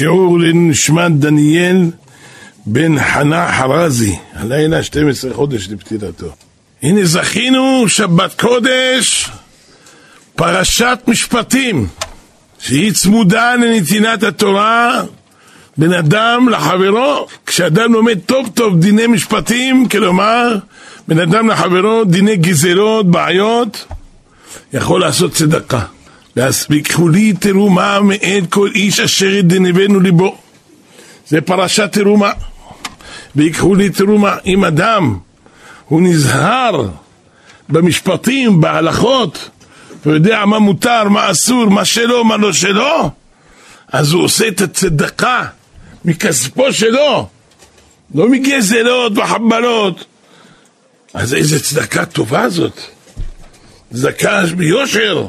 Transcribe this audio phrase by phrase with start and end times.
[0.00, 1.90] שיעור לנשמת דניאל
[2.66, 6.26] בן חנה חרזי, הלילה 12 חודש לפטירתו.
[6.82, 9.30] הנה זכינו שבת קודש,
[10.36, 11.86] פרשת משפטים,
[12.58, 15.02] שהיא צמודה לנתינת התורה
[15.76, 17.26] בין אדם לחברו.
[17.46, 20.56] כשאדם לומד טוב טוב דיני משפטים, כלומר,
[21.08, 23.86] בין אדם לחברו, דיני גזרות, בעיות,
[24.72, 25.80] יכול לעשות צדקה.
[26.70, 30.36] ויקחו לי תרומה מאת כל איש אשר ידנבנו ליבו.
[31.26, 32.32] זה פרשת תרומה.
[33.36, 34.36] ויקחו לי תרומה.
[34.46, 35.18] אם אדם
[35.84, 36.88] הוא נזהר
[37.68, 39.50] במשפטים, בהלכות,
[40.04, 43.10] הוא יודע מה מותר, מה אסור, מה שלו, מה לא שלו,
[43.88, 45.44] אז הוא עושה את הצדקה
[46.04, 47.28] מכספו שלו,
[48.14, 50.04] לא מגזלות וחבלות.
[51.14, 52.80] אז איזה צדקה טובה זאת.
[53.92, 55.26] צדקה ביושר,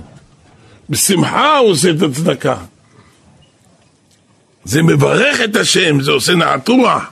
[0.92, 2.56] בשמחה הוא עושה את הצדקה.
[4.64, 7.12] זה מברך את השם, זה עושה נעת רוח.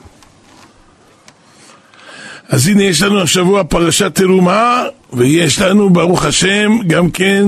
[2.48, 7.44] אז הנה יש לנו השבוע פרשת תרומה, ויש לנו ברוך השם גם כן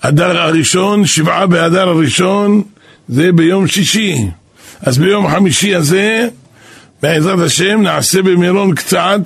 [0.00, 2.62] אדר הראשון, שבעה באדר הראשון,
[3.08, 4.26] זה ביום שישי.
[4.80, 6.28] אז ביום חמישי הזה,
[7.02, 9.20] בעזרת השם, נעשה במירון קצת,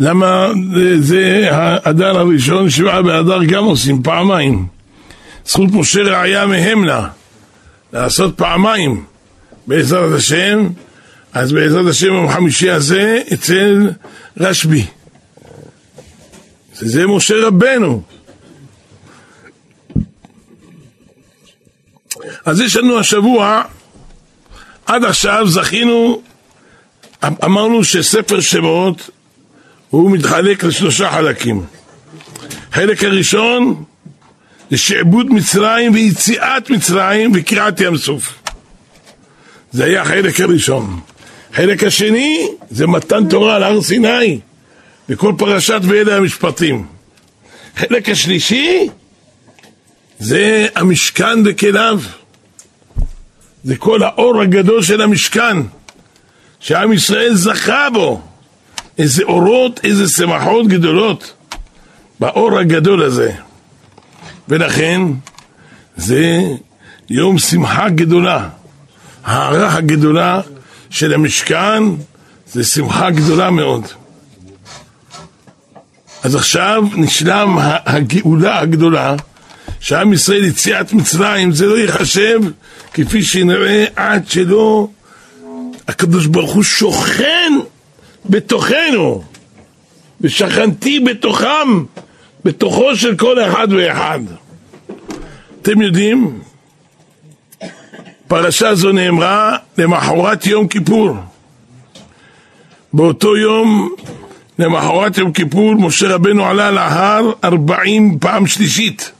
[0.00, 0.48] למה
[0.98, 4.66] זה האדר הראשון, שבעה באדר גם עושים פעמיים.
[5.46, 7.08] זכות משה ראיה מהמנה,
[7.92, 9.04] לעשות פעמיים,
[9.66, 10.68] בעזרת השם.
[11.32, 13.90] אז בעזרת השם יום חמישי הזה אצל
[14.36, 14.86] רשב"י.
[16.74, 18.02] זה משה רבנו.
[22.44, 23.62] אז יש לנו השבוע,
[24.86, 26.22] עד עכשיו זכינו,
[27.24, 29.10] אמרנו שספר שמות
[29.90, 31.64] הוא מתחלק לשלושה חלקים.
[32.72, 33.84] חלק הראשון
[34.72, 38.34] זה שעבוד מצרים ויציאת מצרים וקריעת ים סוף.
[39.72, 41.00] זה היה החלק הראשון.
[41.52, 44.40] החלק השני זה מתן תורה על הר סיני
[45.08, 46.86] בכל פרשת ואלה המשפטים.
[47.76, 48.88] החלק השלישי
[50.18, 52.00] זה המשכן וכליו.
[53.64, 55.56] זה כל האור הגדול של המשכן
[56.60, 58.20] שעם ישראל זכה בו.
[58.98, 61.32] איזה אורות, איזה שמחות גדולות
[62.20, 63.32] באור הגדול הזה.
[64.48, 65.02] ולכן
[65.96, 66.40] זה
[67.10, 68.48] יום שמחה גדולה,
[69.24, 70.40] הערה הגדולה
[70.90, 71.82] של המשכן
[72.52, 73.86] זה שמחה גדולה מאוד.
[76.22, 79.16] אז עכשיו נשלם הגאולה הגדולה
[79.80, 82.40] שעם ישראל יציאת מצרים זה לא ייחשב
[82.94, 84.88] כפי שנראה עד שלא
[85.88, 87.52] הקדוש ברוך הוא שוכן
[88.26, 89.22] בתוכנו
[90.20, 91.84] ושכנתי בתוכם
[92.44, 94.20] בתוכו של כל אחד ואחד
[95.62, 96.40] אתם יודעים
[98.28, 101.16] פרשה זו נאמרה למחרת יום כיפור.
[102.92, 103.94] באותו יום,
[104.58, 109.12] למחרת יום כיפור, משה רבנו עלה להר ארבעים פעם שלישית.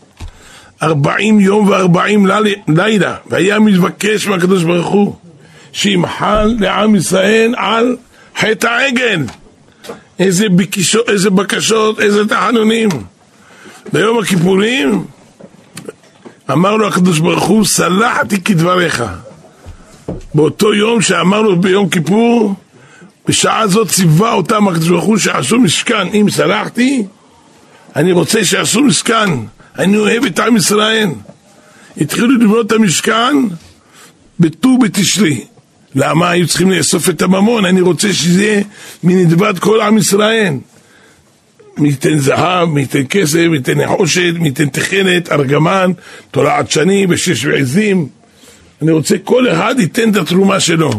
[0.83, 2.27] ארבעים יום וארבעים
[2.69, 5.15] לילה, והיה מתבקש מהקדוש ברוך הוא
[5.73, 7.97] שימחל לעם ישראל על
[8.37, 9.23] חטא העגל.
[10.23, 12.89] איזה, בקשו, איזה בקשות, איזה תחנונים.
[13.93, 15.05] ביום הכיפורים
[16.53, 19.05] אמר לו הקדוש ברוך הוא, סלחתי כדבריך.
[20.35, 22.55] באותו יום שאמרנו ביום כיפור,
[23.29, 26.09] בשעה זאת ציווה אותם הקדוש ברוך הוא שעשו משכן.
[26.09, 27.05] אם סלחתי,
[27.97, 29.31] אני רוצה שיעשו משכן.
[29.79, 31.09] אני אוהב את עם ישראל.
[32.01, 33.37] התחילו לבנות את המשכן
[34.41, 35.45] בט"ו בתשרי.
[35.95, 37.65] למה היו צריכים לאסוף את הממון?
[37.65, 38.63] אני רוצה שזה יהיה
[39.03, 40.55] מנדבת כל עם ישראל.
[41.79, 45.93] מי ייתן זהב, מי ייתן כסף, מי ייתן נחושת, מי ייתן תכנת, ארגמן,
[46.31, 48.09] תורה עדשני, בשש ועזים.
[48.83, 50.91] אני רוצה כל אחד ייתן את התרומה שלו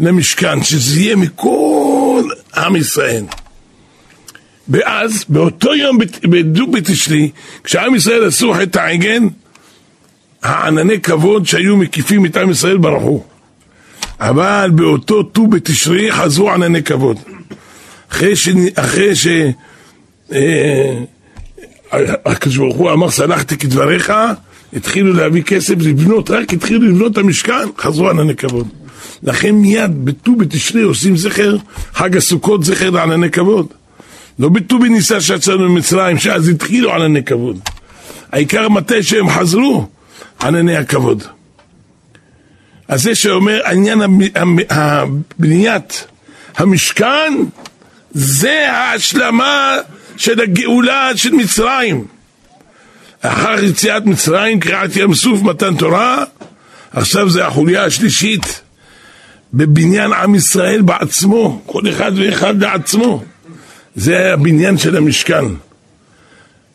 [0.00, 2.24] למשכן, שזה יהיה מכל
[2.56, 3.24] עם ישראל.
[4.68, 7.30] ואז, באותו יום בדו בתשרי,
[7.64, 9.26] כשעם ישראל עשו חטא העגן,
[10.42, 13.24] הענני כבוד שהיו מקיפים את עם ישראל ברחו.
[14.20, 17.16] אבל באותו ט"ו בתשרי חזרו ענני כבוד.
[18.12, 18.48] אחרי, ש...
[18.74, 19.26] אחרי ש...
[20.32, 20.98] אה,
[22.26, 24.12] הקדוש ברוך הוא אמר סלחתי כדבריך,
[24.72, 28.68] התחילו להביא כסף לבנות, רק התחילו לבנות את המשכן, חזרו ענני כבוד.
[29.22, 31.56] לכן מיד בט"ו בתשרי עושים זכר,
[31.94, 33.66] חג הסוכות זכר לענני כבוד.
[34.38, 37.58] לא בט"ו בניסה שיצאנו ממצרים, שאז התחילו ענני כבוד.
[38.32, 39.86] העיקר מתי שהם חזרו,
[40.42, 41.22] ענני הכבוד.
[42.88, 44.00] אז זה שאומר, עניין
[45.38, 46.06] בניית
[46.56, 47.34] המשכן,
[48.10, 49.76] זה ההשלמה
[50.16, 52.06] של הגאולה של מצרים.
[53.20, 56.24] אחר יציאת מצרים, קריעת ים סוף, מתן תורה,
[56.92, 58.60] עכשיו זה החוליה השלישית
[59.54, 63.24] בבניין עם ישראל בעצמו, כל אחד ואחד לעצמו.
[63.96, 65.44] זה הבניין של המשכן.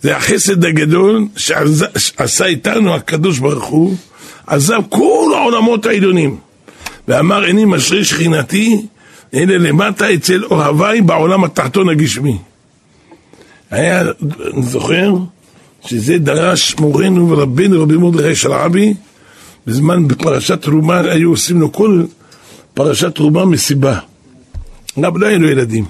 [0.02, 3.98] זה החסד הגדול שעשה איתנו הקדוש ברוך הוא,
[4.48, 6.38] עזב כל העולמות העליונים,
[7.08, 8.82] ואמר איני משרה שכינתי,
[9.34, 12.38] אלה למטה אצל אוהביי בעולם התחתון הגשמי.
[13.72, 14.02] היה,
[14.54, 15.14] אני זוכר,
[15.86, 18.94] שזה דרש מורנו ורבנו רבי מרדכי של רבי,
[19.68, 22.04] בזמן בפרשת תרומה היו עושים לו כל
[22.74, 24.00] פרשת תרומה מסיבה.
[25.00, 25.86] גם לא היו לו ילדים.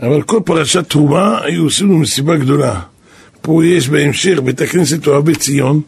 [0.00, 2.80] אבל כל פרשת תרומה היו עושים לו מסיבה גדולה.
[3.42, 5.80] פה יש בהמשך בית הכנסת אוהבי ציון,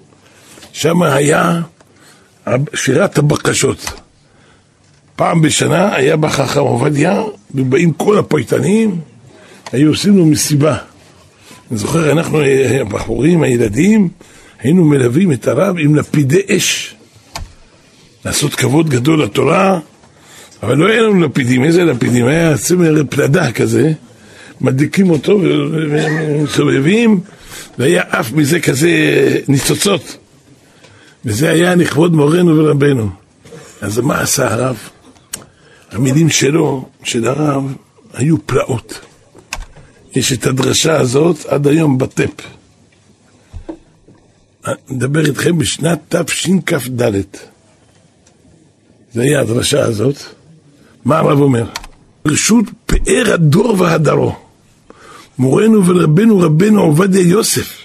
[0.76, 1.60] שם היה
[2.74, 3.92] שירת הבקשות.
[5.16, 7.22] פעם בשנה היה בא חכם עובדיה,
[7.54, 9.00] ובאים כל הפייטנים,
[9.72, 10.76] היו עושים לו מסיבה.
[11.70, 12.40] אני זוכר, אנחנו,
[12.80, 14.08] הבחורים, הילדים,
[14.60, 16.94] היינו מלווים את הרב עם לפידי אש.
[18.24, 19.78] לעשות כבוד גדול לתורה,
[20.62, 22.26] אבל לא היה לנו לפידים, איזה לפידים?
[22.26, 23.92] היה צמר פלדה כזה,
[24.60, 27.20] מדליקים אותו ומסובבים,
[27.78, 28.90] והיה עף מזה כזה
[29.48, 30.16] ניצוצות.
[31.24, 33.10] וזה היה לכבוד מורנו ורבנו.
[33.80, 34.76] אז מה עשה הרב?
[35.90, 37.74] המילים שלו, של הרב,
[38.14, 39.00] היו פלאות.
[40.14, 42.30] יש את הדרשה הזאת עד היום בטפ.
[44.90, 47.02] נדבר איתכם בשנת תשכ"ד.
[49.12, 50.16] זה היה הדרשה הזאת.
[51.04, 51.64] מה הרב אומר?
[52.26, 54.36] רשות פאר הדור והדרו.
[55.38, 57.75] מורנו ורבנו רבנו עובדיה יוסף.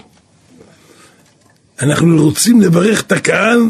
[1.82, 3.60] אנחנו רוצים לברך את הקהל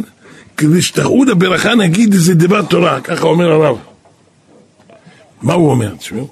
[0.56, 3.78] כדי שתראו לברכה נגיד איזה דבר תורה, ככה אומר הרב.
[5.42, 5.94] מה הוא אומר?
[5.96, 6.28] תשמעו,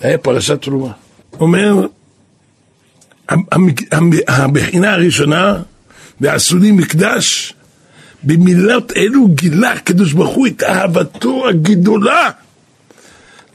[0.00, 0.92] זה היה פרשת תרומה.
[1.40, 1.86] אומר,
[4.28, 5.62] הבחינה הראשונה,
[6.20, 7.54] ועשו לי מקדש,
[8.22, 12.30] במילות אלו גילה הקדוש ברוך הוא את אהבתו הגדולה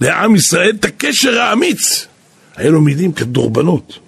[0.01, 2.07] לעם ישראל, את הקשר האמיץ.
[2.56, 4.00] היה לו מילים כדורבנות.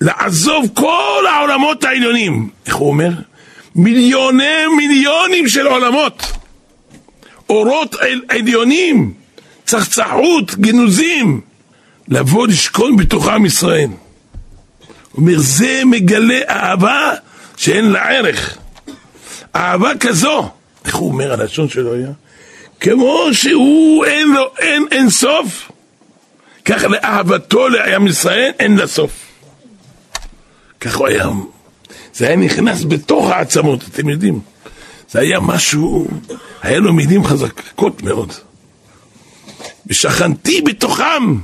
[0.00, 2.50] לעזוב כל העולמות העליונים.
[2.66, 3.10] איך הוא אומר?
[3.74, 6.22] מיליוני מיליונים של עולמות.
[7.50, 7.96] אורות
[8.28, 9.12] עליונים,
[9.64, 11.40] צחצחות, גנוזים.
[12.08, 13.88] לבוא לשכון בתוך עם ישראל.
[13.88, 13.96] הוא
[15.16, 17.12] אומר, זה מגלה אהבה
[17.56, 18.58] שאין לה ערך.
[19.56, 20.50] אהבה כזו,
[20.84, 22.08] איך הוא אומר, הלשון שלו היה?
[22.80, 25.70] כמו שהוא אין לו, אין, אין סוף,
[26.64, 29.27] ככה לאהבתו לעם ישראל אין לה סוף.
[30.80, 31.26] ככה הוא היה,
[32.14, 34.40] זה היה נכנס בתוך העצמות, אתם יודעים.
[35.10, 36.08] זה היה משהו,
[36.62, 38.32] היה לו מילים חזקות מאוד.
[39.86, 41.36] ושכנתי בתוכם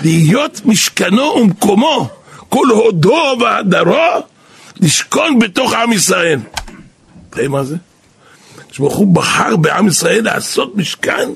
[0.00, 2.08] להיות משכנו ומקומו,
[2.48, 4.22] כל הודו והדרו,
[4.80, 6.38] לשכון בתוך עם ישראל.
[7.30, 7.76] תראה מה זה?
[8.70, 11.30] כשברוך הוא בחר בעם ישראל לעשות משכן,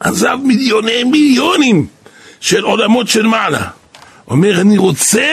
[0.00, 1.86] עזב מיליוני מיליונים
[2.40, 3.70] של עולמות של מעלה.
[4.28, 5.26] אומר, אני רוצה,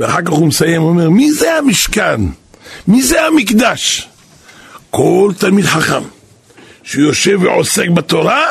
[0.00, 2.20] ואחר כך הוא מסיים, הוא אומר, מי זה המשכן?
[2.88, 4.08] מי זה המקדש?
[4.90, 6.02] כל תלמיד חכם
[6.84, 8.46] שיושב ועוסק בתורה,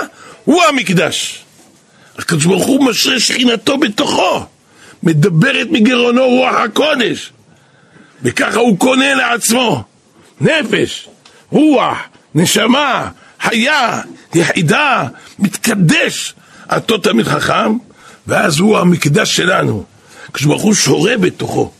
[0.45, 1.43] הוא המקדש.
[2.17, 4.45] הקדוש ברוך הוא משרה שכינתו בתוכו,
[5.03, 7.31] מדברת מגרונו רוח הקודש,
[8.23, 9.83] וככה הוא קונה לעצמו
[10.41, 11.09] נפש,
[11.51, 11.97] רוח,
[12.35, 13.09] נשמה,
[13.41, 14.01] חיה,
[14.35, 15.07] יחידה,
[15.39, 16.33] מתקדש,
[16.75, 17.77] אותו תמיד חכם,
[18.27, 19.88] ואז הוא המקדש שלנו.
[20.33, 21.71] כשברוך הוא שורה בתוכו.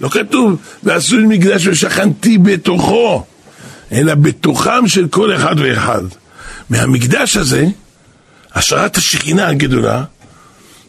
[0.00, 3.24] לא כתוב, ועשו לי מקדש ושכנתי בתוכו,
[3.92, 6.02] אלא בתוכם של כל אחד ואחד.
[6.70, 7.66] מהמקדש הזה,
[8.54, 10.04] השראת השכינה הגדולה,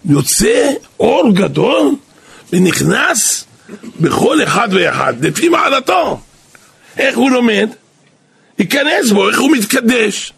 [0.05, 1.95] יוצא אור גדול
[2.53, 3.45] ונכנס
[3.99, 6.19] בכל אחד ואחד, לפי מעלתו.
[6.97, 7.69] איך הוא לומד?
[8.59, 10.33] ייכנס בו, איך הוא מתקדש,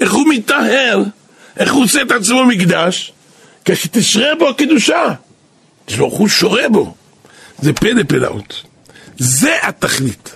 [0.00, 1.02] איך הוא מטהר,
[1.56, 3.12] איך הוא עושה את עצמו מקדש,
[3.64, 5.14] כשתשרה בו הקדושה.
[5.98, 6.94] ברוך הוא שורה בו.
[7.58, 8.62] זה פלא פלאות.
[9.18, 10.34] זה התכלית.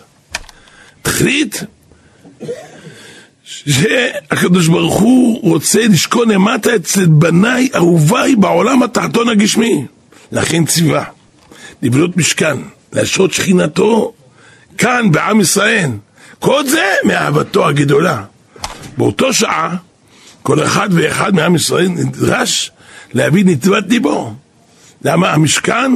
[1.02, 1.62] תכלית
[3.44, 9.86] שהקדוש ברוך הוא רוצה לשכון למטה אצל בניי אהוביי בעולם התחתון הגשמי.
[10.32, 11.04] לכן ציווה
[11.82, 12.56] לבנות משכן,
[12.92, 14.12] להשרות שכינתו
[14.78, 15.90] כאן בעם ישראל.
[16.38, 18.24] כל זה מאהבתו הגדולה.
[18.96, 19.76] באותו שעה,
[20.42, 22.70] כל אחד ואחד מעם ישראל נדרש
[23.12, 24.34] להביא נתיבת ליבו.
[25.02, 25.92] למה המשכן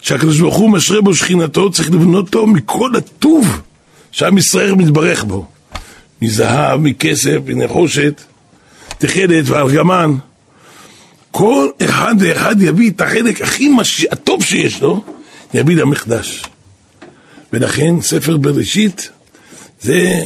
[0.00, 3.60] שהקדוש ברוך הוא משרה בו שכינתו, צריך לבנות אותו מכל הטוב
[4.10, 5.46] שעם ישראל מתברך בו.
[6.22, 8.22] מזהב, מכסף, מנחושת,
[8.98, 10.14] תכלת וארגמן.
[11.30, 14.06] כל אחד ואחד יביא את החלק הכי מש...
[14.10, 15.04] הטוב שיש לו,
[15.54, 16.44] יביא למחדש.
[17.52, 19.10] ולכן ספר בראשית
[19.80, 20.24] זה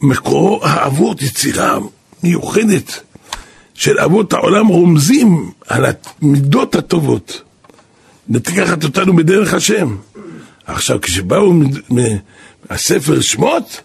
[0.00, 1.78] מקורו האבות, יצירה
[2.22, 3.00] מיוחדת
[3.80, 5.84] של אבות העולם רומזים על
[6.22, 7.42] המידות הטובות.
[8.30, 9.96] ותיקחת אותנו בדרך השם.
[10.66, 11.52] עכשיו, כשבאו
[12.70, 13.80] מהספר שמות,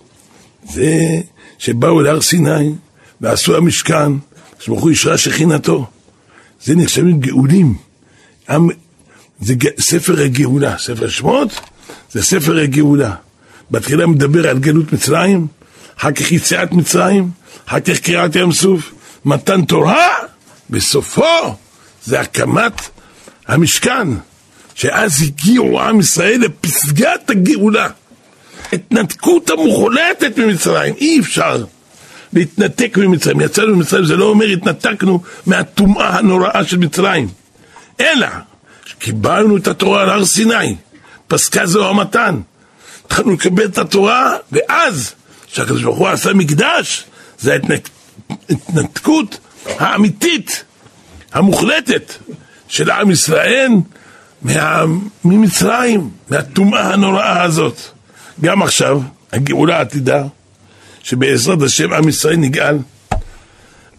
[0.74, 1.22] זה
[1.58, 2.74] שבאו להר סיני
[3.22, 4.12] ועשו המשכן,
[4.60, 5.86] שברוך הוא שכינתו.
[6.64, 7.76] זה נחשבים גאולים.
[9.40, 11.50] זה ספר הגאולה, ספר שמות
[12.12, 13.16] זה ספר הגאולה.
[13.72, 15.48] בתחילה מדבר על גלות מצרים,
[16.00, 17.30] אחר כך יציאת מצרים,
[17.66, 18.95] אחר כך קריעת ים סוף,
[19.26, 20.10] מתן תורה,
[20.70, 21.56] בסופו
[22.06, 22.82] זה הקמת
[23.48, 24.08] המשכן,
[24.76, 27.88] שאז הגיעו עם ישראל לפסגת הגאולה.
[28.74, 31.64] התנתקות המוחלטת ממצרים, אי אפשר
[32.34, 33.42] להתנתק ממצרים.
[33.42, 37.28] יצאנו ממצרים, זה לא אומר התנתקנו מהטומאה הנוראה של מצרים,
[38.00, 38.28] אלא
[39.00, 40.76] קיבלנו את התורה על הר סיני,
[41.28, 42.40] פסקה זו המתן.
[43.06, 45.14] התחלנו לקבל את התורה, ואז,
[45.52, 47.04] כשהקדוש ברוך הוא עשה מקדש,
[47.40, 47.95] זה ההתנתקות
[49.80, 50.64] האמיתית,
[51.34, 52.14] המוחלטת,
[52.68, 53.72] של עם ישראל
[54.42, 54.84] מה,
[55.26, 57.78] ממצרים, מהטומאה הנוראה הזאת.
[58.42, 59.02] גם עכשיו,
[59.32, 60.24] הגאולה העתידה,
[61.04, 62.78] שבעזרת השם עם ישראל נגאל,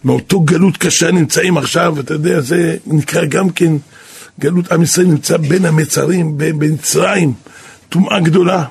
[0.03, 3.73] מאותו גלות קשה נמצאים עכשיו, אתה יודע, זה נקרא גם כן,
[4.39, 7.33] גלות עם ישראל נמצא בין המצרים, במצרים,
[7.89, 8.65] טומאה גדולה.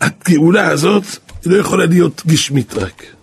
[0.00, 1.04] הגאולה הזאת
[1.46, 3.15] לא יכולה להיות גשמית רק.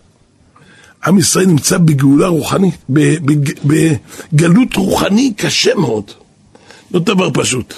[1.08, 2.76] עם ישראל נמצא בגאולה רוחנית,
[4.34, 6.12] בגלות רוחני קשה מאוד.
[6.92, 7.74] לא דבר פשוט.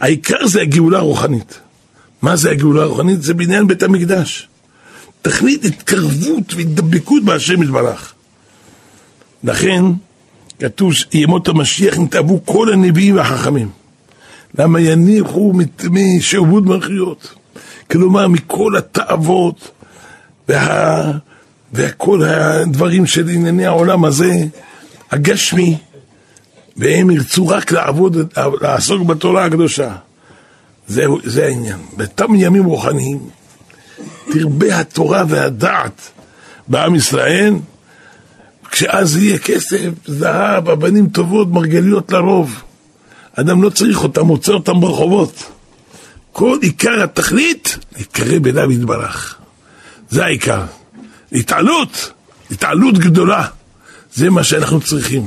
[0.00, 1.60] העיקר זה הגאולה הרוחנית.
[2.22, 3.22] מה זה הגאולה הרוחנית?
[3.22, 4.48] זה בעניין בית המקדש.
[5.22, 8.14] תכלית התקרבות והתדבקות בהשם יתברך.
[9.44, 9.84] לכן
[10.58, 13.68] כתוב שימות המשיח נתאבו כל הנביאים והחכמים.
[14.58, 15.52] למה יניחו
[15.90, 17.34] משעבוד מלכויות.
[17.90, 19.70] כלומר, מכל התאוות
[20.48, 21.12] וה...
[21.76, 24.32] וכל הדברים של ענייני העולם הזה,
[25.10, 25.76] הגשמי,
[26.76, 28.16] והם ירצו רק לעבוד,
[28.60, 29.94] לעסוק בתורה הקדושה.
[30.88, 31.78] זה, זה העניין.
[31.96, 33.18] באותם ימים רוחניים,
[34.32, 36.10] תרבה התורה והדעת
[36.68, 37.54] בעם ישראל,
[38.70, 42.62] כשאז יהיה כסף, זהב, אבנים טובות, מרגליות לרוב.
[43.34, 45.44] אדם לא צריך אותם, מוצא אותם ברחובות.
[46.32, 49.36] כל עיקר התכלית, להתקרב אליו יתברך.
[50.10, 50.62] זה העיקר.
[51.36, 52.12] התעלות,
[52.50, 53.46] התעלות גדולה.
[54.14, 55.26] זה מה שאנחנו צריכים.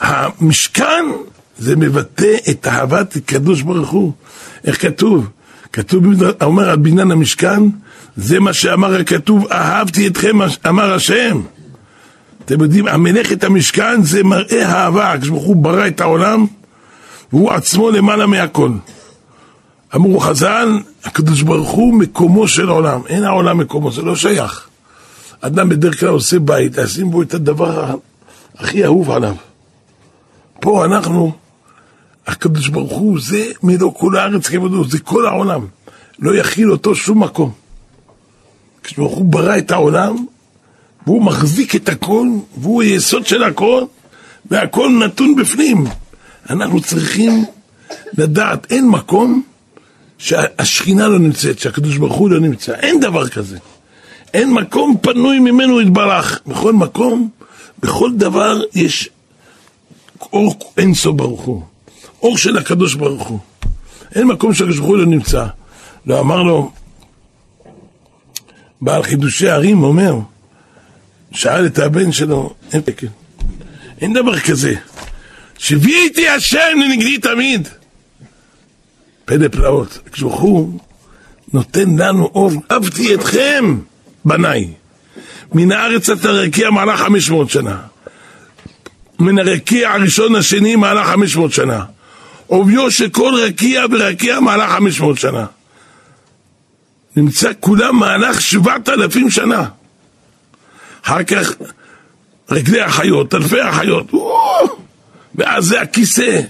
[0.00, 1.04] המשכן
[1.58, 4.12] זה מבטא את אהבת הקדוש ברוך הוא.
[4.64, 5.28] איך כתוב?
[5.72, 6.04] כתוב,
[6.42, 7.62] אומר על בניין המשכן,
[8.16, 11.40] זה מה שאמר הכתוב, אהבתי אתכם, אמר השם.
[12.44, 16.46] אתם יודעים, המלאכת המשכן זה מראה אהבה, כשברוך הוא ברא את העולם,
[17.32, 18.70] והוא עצמו למעלה מהכל.
[19.94, 24.68] אמרו חז"ל, הקדוש ברוך הוא מקומו של עולם, אין העולם מקומו, זה לא שייך.
[25.40, 27.94] אדם בדרך כלל עושה בית, לשים בו את הדבר
[28.58, 29.34] הכי אהוב עליו.
[30.60, 31.32] פה אנחנו,
[32.26, 35.66] הקדוש ברוך הוא זה מלוא כל הארץ כבודו, זה כל העולם.
[36.18, 37.52] לא יכיל אותו שום מקום.
[38.80, 40.16] הקדוש ברוך הוא ברא את העולם,
[41.06, 43.84] והוא מחזיק את הכל, והוא היסוד של הכל,
[44.50, 45.84] והכל נתון בפנים.
[46.50, 47.44] אנחנו צריכים
[48.12, 49.42] לדעת, אין מקום
[50.20, 52.74] שהשכינה לא נמצאת, שהקדוש ברוך הוא לא נמצא.
[52.74, 53.58] אין דבר כזה.
[54.34, 56.40] אין מקום פנוי ממנו יתברך.
[56.46, 57.30] בכל מקום,
[57.78, 59.08] בכל דבר יש
[60.32, 61.62] אור אינסוף ברוך הוא.
[62.22, 63.38] אור של הקדוש ברוך הוא.
[64.14, 65.46] אין מקום שהקדוש ברוך הוא לא נמצא.
[66.06, 66.70] לא אמר לו,
[68.80, 70.14] בעל חידושי ערים אומר,
[71.32, 72.82] שאל את הבן שלו, אין.
[74.00, 74.74] אין דבר כזה.
[75.58, 77.68] שבי איתי השם לנגדי תמיד.
[79.30, 79.98] פלא פלאות.
[80.12, 80.80] כשהוא
[81.52, 83.78] נותן לנו אור, אהבתי אתכם,
[84.24, 84.72] בניי.
[85.52, 87.78] מן הארץ אתה רקיע מעלה חמש מאות שנה.
[89.18, 91.84] מן הרקיע הראשון השני חמש מאות שנה.
[92.46, 95.46] עוביו של כל רקיע ורקיע חמש מאות שנה.
[97.16, 99.64] נמצא כולם מהלך שבעת אלפים שנה.
[101.04, 101.52] אחר כך
[102.50, 104.12] רגלי החיות, אלפי החיות,
[105.34, 106.40] ואז זה הכיסא.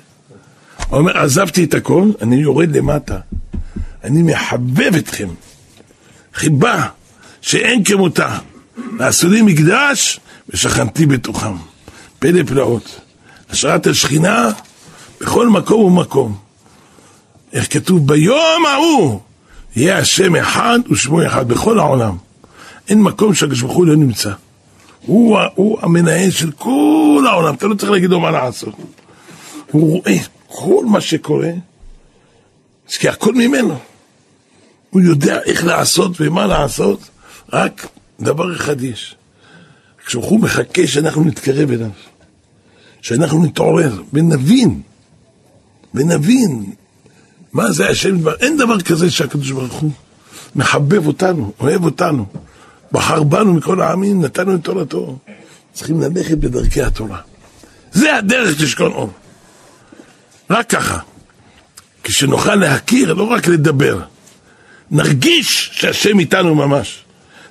[0.91, 3.19] הוא אומר, עזבתי את הכל, אני יורד למטה.
[4.05, 5.29] אני מחבב אתכם.
[6.35, 6.87] חיבה
[7.41, 8.39] שאין כמותה.
[8.99, 11.53] ועשו לי מקדש ושכנתי בתוכם.
[12.19, 13.01] פלא פלאות.
[13.51, 14.51] השראת השכינה
[15.21, 16.37] בכל מקום ומקום.
[17.53, 18.07] איך כתוב?
[18.07, 19.21] ביום ההוא
[19.77, 22.17] יהיה השם אחד ושמו אחד בכל העולם.
[22.89, 24.33] אין מקום שהקדוש ברוך הוא לא נמצא.
[25.07, 28.75] הוא, הוא המנהל של כל העולם, אתה לא צריך להגיד לו מה לעשות.
[29.71, 30.17] הוא רואה
[30.53, 31.51] כל מה שקורה,
[32.89, 33.79] כי הכל ממנו.
[34.91, 37.01] הוא יודע איך לעשות ומה לעשות,
[37.53, 37.87] רק
[38.21, 39.17] דבר אחד יש.
[40.07, 41.91] כשהוא מחכה שאנחנו נתקרב אליו,
[43.03, 44.81] שאנחנו נתעורר ונבין,
[45.95, 46.73] ונבין
[47.53, 48.29] מה זה השם.
[48.41, 49.91] אין דבר כזה שהקדוש ברוך הוא
[50.55, 52.27] מחבב אותנו, אוהב אותנו,
[52.93, 55.19] בחר בנו מכל העמים, נתנו את תורתו.
[55.73, 57.21] צריכים ללכת בדרכי התורה.
[57.93, 59.11] זה הדרך לשכון אור.
[60.51, 60.99] רק ככה.
[62.05, 64.03] כשנוכל להכיר, לא רק לדבר,
[64.91, 67.05] נרגיש שהשם איתנו ממש.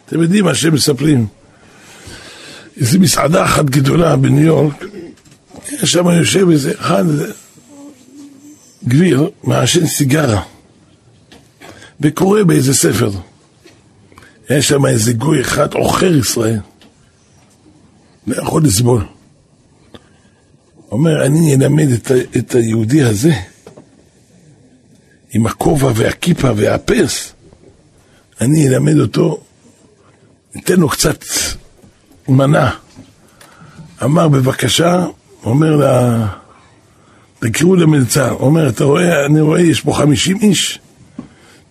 [0.05, 1.27] אתם יודעים מה שהם מספרים?
[2.77, 4.85] איזו מסעדה אחת גדולה בניו יורק,
[5.83, 7.05] שם יושב איזה אחד,
[8.87, 10.41] גביר, מעשן סיגרה,
[12.01, 13.11] וקורא באיזה ספר.
[14.49, 16.59] יש שם איזה גוי אחד, עוכר ישראל.
[18.27, 19.18] לא יכול לסבול.
[20.91, 23.33] אומר, אני אלמד את, את היהודי הזה
[25.33, 27.33] עם הכובע והכיפה והפרס,
[28.41, 29.39] אני אלמד אותו,
[30.55, 31.23] ניתן לו קצת
[32.27, 32.71] מנה.
[34.03, 35.05] אמר, בבקשה,
[35.43, 36.27] אומר לה,
[37.39, 40.79] תקראו למלצר, אומר, אתה רואה, אני רואה, יש פה חמישים איש,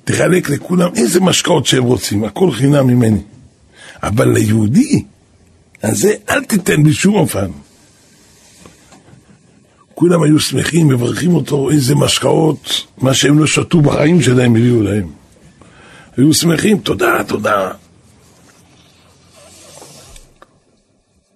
[0.04, 3.20] תחלק לכולם איזה משקאות שהם רוצים, הכל חינם ממני.
[4.02, 5.04] אבל ליהודי,
[5.82, 7.50] אז זה אל תיתן בשום אופן.
[9.98, 15.06] כולם היו שמחים, מברכים אותו, איזה משקאות, מה שהם לא שתו בחיים שלהם הביאו להם.
[16.16, 17.70] היו שמחים, תודה, תודה.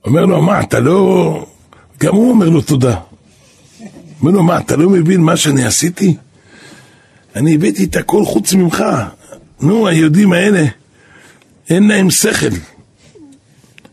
[0.04, 1.46] אומר לו, מה, אתה לא...
[2.00, 2.96] גם הוא אומר לו תודה.
[4.20, 6.16] אומר לו, מה, אתה לא מבין מה שאני עשיתי?
[7.36, 8.84] אני הבאתי את הכל חוץ ממך.
[9.60, 10.64] נו, היהודים האלה,
[11.70, 12.56] אין להם שכל.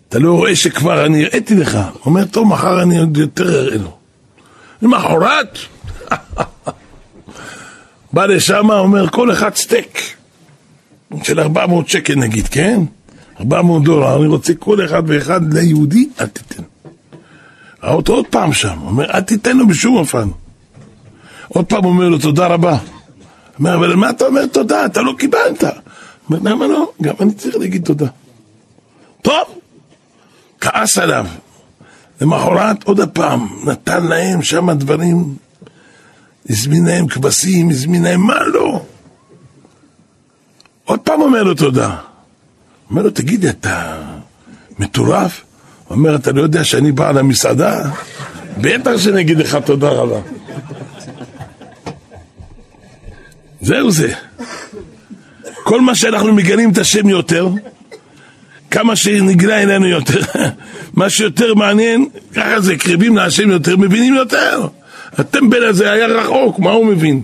[0.09, 1.77] אתה לא רואה שכבר אני הראיתי לך?
[2.05, 3.98] אומר, טוב, מחר אני עוד יותר אראה לו.
[4.81, 5.57] למחרת,
[8.13, 10.15] בא לשם, אומר, כל אחד סטייק
[11.23, 12.81] של 400 שקל נגיד, כן?
[13.39, 16.63] 400 דולר, אני רוצה כל אחד ואחד ליהודי, אל תיתן.
[17.83, 20.29] ראה אותו עוד פעם שם, אומר, אל תיתן לו בשום אופן.
[21.47, 22.77] עוד פעם אומר לו, תודה רבה.
[23.59, 24.85] אומר, אבל מה אתה אומר תודה?
[24.85, 25.63] אתה לא קיבלת.
[26.29, 26.91] אומר, למה לא?
[27.01, 28.07] גם אני צריך להגיד תודה.
[29.21, 29.59] טוב,
[30.61, 31.25] כעס עליו.
[32.21, 35.35] למחרת עוד הפעם, נתן להם שם דברים,
[36.49, 38.81] הזמין להם כבשים, הזמין להם מה לא.
[40.85, 41.95] עוד פעם אומר לו תודה.
[42.89, 44.01] אומר לו, תגיד, אתה
[44.79, 45.43] מטורף?
[45.87, 47.91] הוא אומר, אתה לא יודע שאני בא למסעדה?
[48.57, 50.19] בטח שאני אגיד לך תודה רבה.
[53.61, 54.13] זהו זה.
[55.63, 57.47] כל מה שאנחנו מגלים את השם יותר,
[58.71, 60.21] כמה שנגלה אלינו יותר,
[60.93, 64.67] מה שיותר מעניין, ככה זה, קרבים להשם יותר, מבינים יותר.
[65.13, 67.23] הטמבל הזה היה רחוק, מה הוא מבין?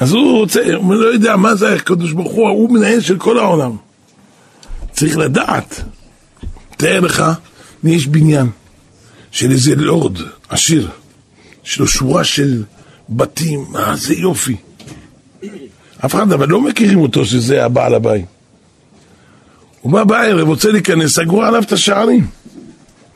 [0.00, 3.38] אז הוא רוצה, הוא לא יודע מה זה הקדוש ברוך הוא, הוא מנהל של כל
[3.38, 3.76] העולם.
[4.92, 5.82] צריך לדעת.
[6.76, 7.24] תאר לך,
[7.84, 8.46] יש בניין
[9.30, 10.18] של איזה לורד
[10.48, 10.88] עשיר,
[11.64, 12.62] יש לו שורה של
[13.08, 14.56] בתים, מה זה יופי.
[16.04, 18.35] אף אחד אבל לא מכירים אותו שזה הבעל הבית.
[19.80, 22.26] הוא בא בערב, רוצה להיכנס, סגרו עליו את השערים.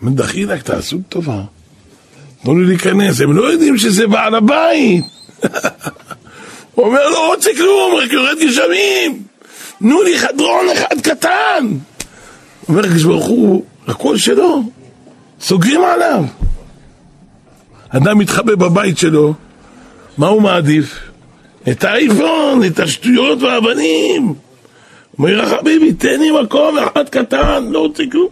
[0.03, 1.43] אומר, דחילק, תעשו טובה.
[2.43, 5.05] תנו לי להיכנס, הם לא יודעים שזה בעל הבית.
[6.75, 9.23] הוא אומר, לא רוצה כלום, רק יורד גשמים.
[9.79, 11.67] תנו לי חדרון אחד קטן.
[12.69, 14.63] אומר הקדוש ברוך הוא, הכל שלו,
[15.41, 16.25] סוגרים עליו.
[17.89, 19.35] אדם מתחבא בבית שלו,
[20.19, 20.99] מה הוא מעדיף?
[21.71, 24.35] את האייפון, את השטויות והאבנים.
[25.21, 28.29] אומר לך, חביבי, תן לי מקום אחד קטן, לא רוצה כלום.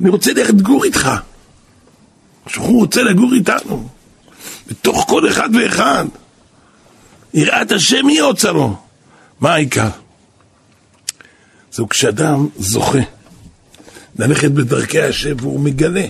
[0.00, 1.10] אני רוצה ללכת לגור איתך.
[2.46, 3.88] שהוא רוצה לגור איתנו,
[4.66, 6.04] בתוך כל אחד ואחד.
[7.34, 8.76] יראת השם היא אוצרו.
[9.40, 9.88] מה העיקר?
[11.72, 12.98] זהו כשאדם זוכה
[14.18, 16.06] ללכת בדרכי השם והוא מגלה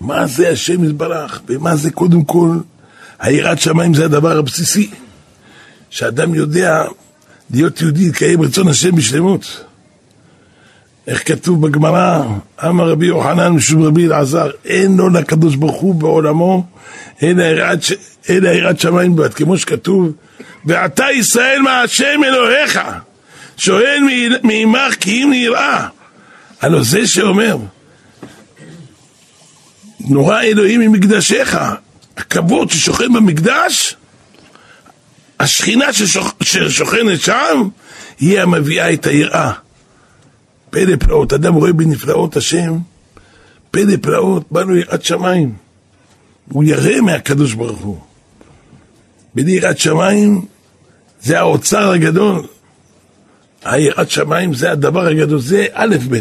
[0.00, 2.56] מה זה השם יתברך ומה זה קודם כל
[3.18, 4.90] היראת שמיים זה הדבר הבסיסי
[5.90, 6.84] שאדם יודע
[7.50, 9.64] להיות יהודי, לקיים רצון השם בשלמות
[11.06, 12.22] איך כתוב בגמרא,
[12.64, 16.66] אמר רבי יוחנן משום רבי אלעזר, אין לו לקדוש ברוך הוא בעולמו,
[17.22, 17.42] אלא
[18.28, 20.12] יראת שמיים בלבד, כמו שכתוב,
[20.64, 22.80] ועתה ישראל מהשם אלוהיך,
[23.56, 24.02] שואל
[24.42, 25.86] מעמך כי אם נראה.
[26.60, 27.56] הלא זה שאומר,
[30.00, 31.58] נורא אלוהים ממקדשיך,
[32.16, 33.96] הכבוד ששוכן במקדש,
[35.42, 35.86] השכינה
[36.42, 37.68] ששוכנת שם,
[38.20, 39.52] היא המביאה את היראה.
[40.70, 42.78] פלא פלאות, אדם רואה בנפלאות השם,
[43.70, 45.54] פלא פלאות, באנו יראת שמיים.
[46.48, 48.00] הוא ירא מהקדוש ברוך הוא.
[49.34, 50.44] בלי יראת שמיים
[51.22, 52.46] זה האוצר הגדול.
[53.64, 56.18] היראת שמיים זה הדבר הגדול, זה א' ב'.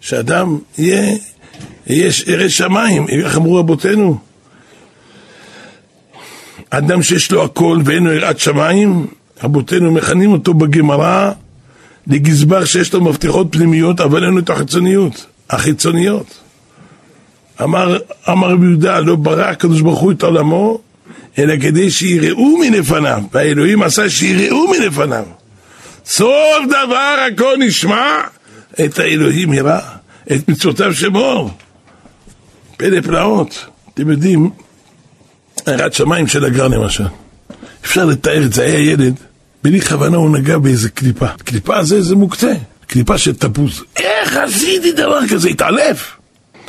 [0.00, 1.16] שאדם יהיה,
[2.26, 4.18] ירא שמיים, איך אמרו רבותינו?
[6.78, 9.06] אדם שיש לו הכל ואין לו יראת שמיים,
[9.42, 11.30] רבותינו מכנים אותו בגמרא
[12.06, 16.40] לגזבר שיש לו מפתחות פנימיות אבל אין לו את החיצוניות, החיצוניות.
[17.62, 17.98] אמר,
[18.30, 20.80] אמר רבי יהודה, לא ברא הקדוש ברוך הוא את עולמו,
[21.38, 25.24] אלא כדי שיראו מלפניו, והאלוהים עשה שיראו מלפניו.
[26.06, 28.06] סוף דבר הכל נשמע,
[28.84, 29.80] את האלוהים ירא,
[30.32, 31.50] את מצוותיו שמור.
[32.76, 33.66] פלא פלאות.
[33.94, 34.50] אתם יודעים,
[35.68, 37.04] יראת שמיים של הגר למשל.
[37.84, 39.14] אפשר לתאר את זה, היה ילד,
[39.62, 41.28] בלי כוונה הוא נגע באיזה קליפה.
[41.28, 42.52] קליפה זה איזה מוקצה,
[42.86, 43.82] קליפה של תפוז.
[43.96, 45.48] איך עשיתי דבר כזה?
[45.48, 46.16] התעלף.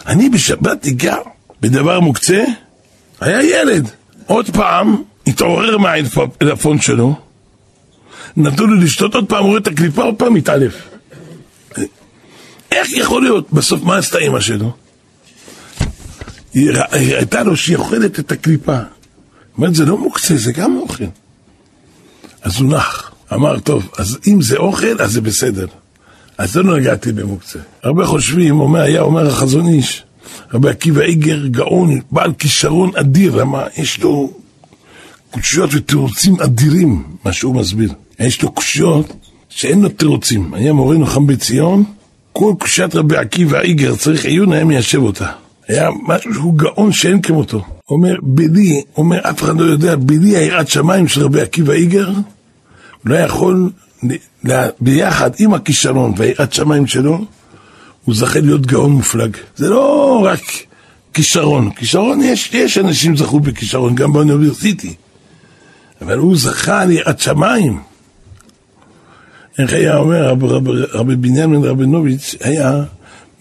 [0.08, 1.15] אני בשבת אגע
[1.62, 2.43] בדבר מוקצה,
[3.21, 3.89] היה ילד.
[4.25, 7.15] עוד פעם, התעורר מהעלפון שלו,
[8.38, 10.73] נתנו לו לשתות עוד פעם, רואה את הקליפה, עוד פעם מתעלף.
[12.71, 13.53] איך יכול להיות?
[13.53, 14.71] בסוף מה עשתה אמא שלו?
[16.56, 16.72] היא
[17.18, 18.78] ראתה לו שהיא אוכלת את הקליפה.
[19.58, 21.04] אומרת, זה לא מוקצה, זה גם אוכל.
[22.41, 23.12] אז הוא נח.
[23.34, 25.68] אמר, טוב, אז אם זה אוכל, אז זה בסדר.
[26.38, 27.60] אז לא נגעתי במוקצה.
[27.84, 30.04] הרבה חושבים, אומר, היה אומר החזון איש,
[30.54, 34.34] רבי עקיבא איגר גאון, בעל כישרון אדיר, למה יש לו
[35.32, 37.94] קושיות ותירוצים אדירים, מה שהוא מסביר.
[38.20, 39.13] יש לו קושיות
[39.50, 40.54] שאין לו תירוצים.
[40.54, 41.84] היה מורנו חם בציון,
[42.34, 45.44] כל קושיית רבי עקיבא איגר צריך עיון, היה מיישב אותה.
[45.67, 47.63] היה משהו שהוא גאון שאין כמותו.
[47.89, 52.10] אומר, בלי, אומר, אף אחד לא יודע, בלי היראת שמיים של רבי עקיבא איגר,
[53.06, 53.69] לא יכול,
[54.80, 57.25] ביחד עם הכישרון והיראת שמיים שלו,
[58.06, 59.38] הוא זכה להיות גאון מופלג.
[59.56, 60.41] זה לא רק
[61.13, 64.95] כישרון, כישרון יש, יש אנשים זכו בכישרון, גם באוניברסיטי.
[66.01, 67.80] אבל הוא זכה על יראת שמיים.
[69.60, 72.84] איך היה אומר רבי רב, רב בנימין רבינוביץ', היה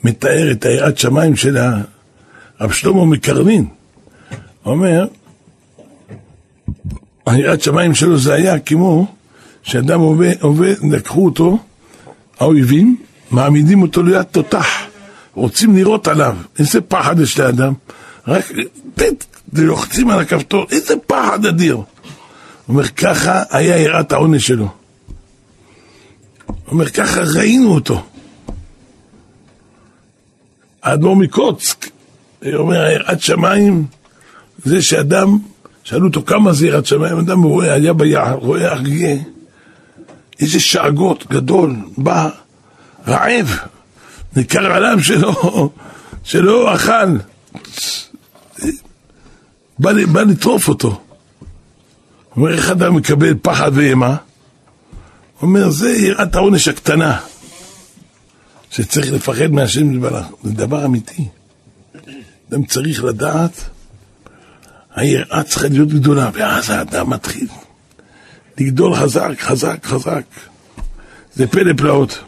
[0.05, 1.57] מתאר את היראת שמיים של
[2.59, 3.67] הרב שלמה מקרנין.
[4.65, 5.07] אומר,
[7.27, 9.15] היראת שמיים שלו זה היה כמו
[9.63, 11.59] שאדם עובד, עובד, לקחו אותו,
[12.39, 12.97] האויבים,
[13.31, 14.67] מעמידים אותו ליד תותח,
[15.35, 16.37] רוצים לירות עליו.
[16.59, 17.73] איזה פחד יש לאדם.
[18.29, 18.45] רק
[19.53, 21.81] לוחצים על הכפתור, איזה פחד אדיר.
[22.69, 24.69] אומר, ככה היה יראת העונש שלו.
[26.69, 28.03] אומר, ככה ראינו אותו.
[30.83, 31.93] האדמו"ר מקוצק, הוא
[32.53, 33.87] אומר, יראת שמיים
[34.65, 35.39] זה שאדם,
[35.85, 39.17] שאלו אותו כמה זה יראת שמיים, אדם רואה, היה ביער, רואה אריה,
[40.41, 42.31] איזה שאגות גדול, בא
[43.09, 43.59] רעב,
[44.37, 45.71] ניכר עליו שלא,
[46.25, 47.17] שלא אכל,
[49.79, 51.01] בא, בא לטרוף אותו.
[52.37, 54.17] אומר, איך אדם מקבל פחד ואימה?
[55.43, 57.21] אומר, זה יראת העונש הקטנה,
[58.71, 61.29] שצריך לפחד מהשם יתברך, זה דבר אמיתי.
[62.55, 63.65] אדם צריך לדעת,
[64.95, 67.47] היראה צריכה להיות גדולה, ואז האדם מתחיל
[68.59, 70.25] לגדול חזק, חזק, חזק.
[71.35, 72.19] זה פלא פלאות.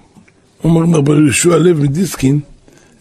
[0.64, 2.40] אומרים רבי יהושע לב מדיסקין,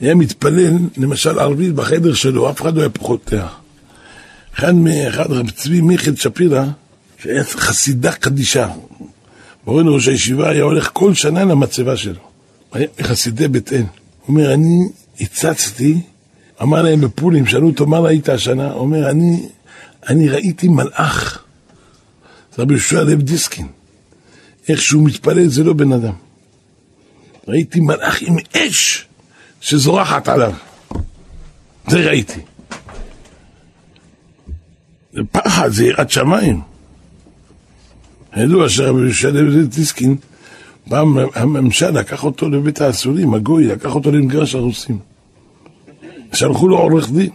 [0.02, 3.56] היה מתפלל, למשל ערבית בחדר שלו, אף אחד לא היה פותח.
[4.56, 6.66] אחד מאחד, רב צבי מיכאל שפירא,
[7.22, 8.70] שהיה חסידה קדישה.
[9.68, 12.22] מורנו ראש הישיבה היה הולך כל שנה למצבה שלו.
[13.02, 13.78] חסידי בית אל.
[13.80, 13.88] הוא
[14.28, 14.88] אומר, אני
[15.22, 16.00] הצצתי,
[16.62, 18.72] אמר להם בפולים, שאלו אותו, מה ראית השנה?
[18.72, 19.50] הוא אומר, אני,
[20.10, 21.44] אני ראיתי מלאך.
[22.56, 23.68] זה רבי יהושע לב דיסקין.
[24.70, 26.14] איך שהוא מתפלל זה לא בן אדם.
[27.48, 29.06] ראיתי מלאך עם אש
[29.62, 30.54] שזורחת עליו.
[31.88, 32.40] זה ראיתי.
[35.14, 36.62] זה פחד, זה יראת שמיים.
[38.38, 40.16] ידוע שרבי יהושע לב דיסקין,
[40.90, 45.00] פעם הממשל לקח אותו לבית האסורים, הגוי, לקח אותו למגרש הרוסים.
[46.34, 47.30] שלחו לו עורך דין.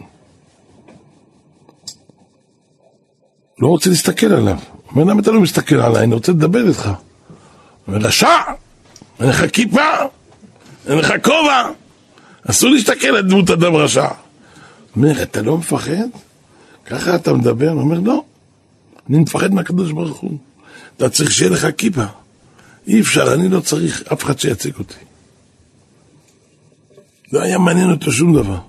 [3.59, 4.57] לא רוצה להסתכל עליו.
[4.91, 6.03] אומר, למה אתה לא מסתכל עליי?
[6.03, 6.91] אני רוצה לדבר איתך.
[7.87, 8.37] אומר, רשע!
[9.19, 9.81] אין לך כיפה,
[10.87, 11.69] אין לך כובע,
[12.49, 14.07] אסור להסתכל על דמות אדם רשע.
[14.95, 16.07] אומר, אתה לא מפחד?
[16.85, 17.71] ככה אתה מדבר?
[17.71, 18.23] אומר, לא,
[19.09, 20.37] אני מפחד מהקדוש ברוך הוא.
[20.97, 22.03] אתה צריך שיהיה לך כיפה.
[22.87, 24.95] אי אפשר, אני לא צריך אף אחד שייצג אותי.
[27.33, 28.59] לא היה מעניין אותו שום דבר.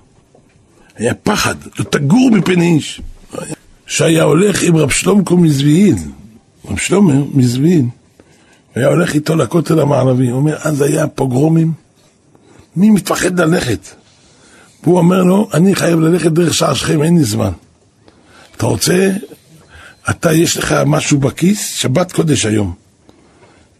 [0.95, 3.01] היה פחד, לא תגור מפני איש.
[3.87, 6.11] שהיה הולך עם רב שלומקו מזוויעין,
[6.65, 7.89] רב שלמה מזוויעין,
[8.75, 11.73] היה הולך איתו לכותל המערבי, הוא אומר, אז היה פוגרומים,
[12.75, 13.87] מי מפחד ללכת?
[14.83, 17.51] והוא אומר לו, אני חייב ללכת דרך שער שכם, אין לי זמן.
[18.57, 19.11] אתה רוצה
[20.09, 22.73] אתה, יש לך משהו בכיס, שבת קודש היום.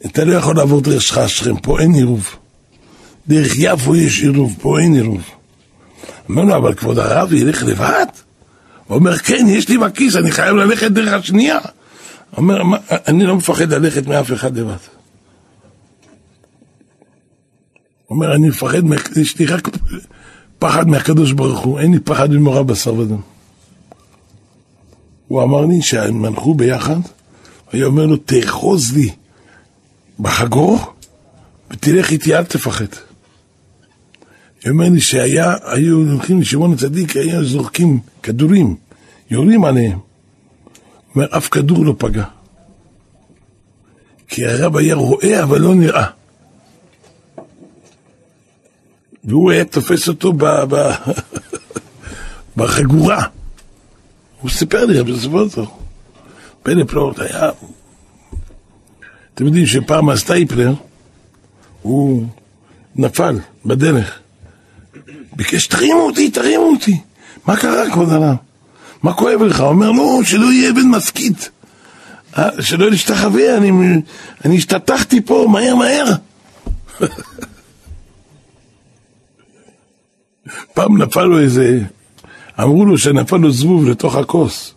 [0.06, 2.36] אתה לא יכול לעבור דרך שלך שכם, פה אין עירוב.
[3.28, 5.22] דרך יפו יש עירוב, פה אין עירוב.
[6.30, 8.06] אומר לו, אבל כבוד הרב ילך לבד?
[8.88, 11.60] הוא אומר, כן, יש לי בכיס, אני חייב ללכת דרך השנייה.
[12.38, 12.62] אומר,
[13.08, 14.76] אני לא מפחד ללכת מאף אחד לבד.
[18.10, 18.82] אומר, אני מפחד,
[19.16, 19.70] יש לי רק
[20.60, 23.20] פחד מהקדוש ברוך הוא, אין לי פחד ממורה בשר ודם.
[25.28, 27.00] הוא אמר לי שהם הלכו ביחד,
[27.72, 29.10] היה אומר לו, תאחוז לי
[30.20, 30.94] בחגור
[31.72, 32.86] ותלך איתי, אל תפחד.
[34.64, 38.76] הוא אומר לי שהיה, היו הולכים לשמעון הצדיק, היו זורקים כדורים,
[39.32, 39.92] יורים עליהם.
[39.92, 40.00] הוא
[41.16, 42.24] אומר, אף כדור לא פגע.
[44.28, 46.06] כי הרב היה רואה אבל לא נראה.
[49.24, 50.76] והוא היה תופס אותו ב, ב,
[52.58, 53.26] בחגורה.
[54.42, 55.78] הוא סיפר לי, אבל סיפר אותו.
[56.64, 57.50] פלא פלאות היה...
[59.34, 60.74] אתם יודעים שפעם הסטייפלר,
[61.82, 62.26] הוא
[62.96, 64.23] נפל בדרך.
[65.36, 67.00] ביקש, תרימו אותי, תרימו אותי.
[67.46, 68.36] מה קרה, כבוד הרב?
[69.04, 69.60] מה כואב לך?
[69.60, 71.50] הוא אומר, לא, שלא יהיה אבן מסכית.
[72.38, 73.72] אה, שלא להשתחווה, אני,
[74.46, 76.06] אני השתטחתי פה, מהר מהר.
[80.74, 81.80] פעם נפל לו איזה,
[82.60, 84.74] אמרו לו שנפל לו זבוב לתוך הכוס.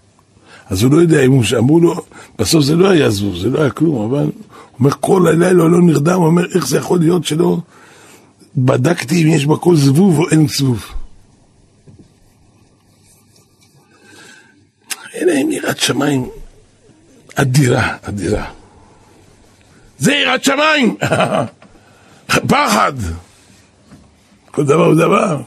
[0.70, 1.94] אז הוא לא יודע אם הוא, אמרו לו,
[2.38, 4.32] בסוף זה לא היה זבוב, זה לא היה כלום, אבל הוא
[4.80, 7.58] אומר, כל הלילה לא נרדם, הוא אומר, איך זה יכול להיות שלא
[8.56, 10.86] בדקתי אם יש בכל זבוב או אין זבוב.
[15.14, 16.28] אלא עם יראת שמיים
[17.34, 18.50] אדירה, אדירה.
[19.98, 20.96] זה יראת שמיים!
[22.48, 22.92] פחד!
[24.50, 25.42] כל דבר הוא דבר.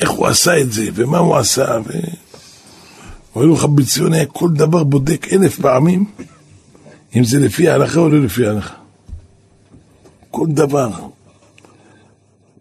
[0.00, 1.92] איך הוא עשה את זה, ומה הוא עשה, ו...
[3.36, 6.04] אומר לך בציון היה כל דבר בודק אלף פעמים,
[7.16, 8.74] אם זה לפי ההלכה או לא לפי ההלכה.
[10.30, 10.90] כל דבר.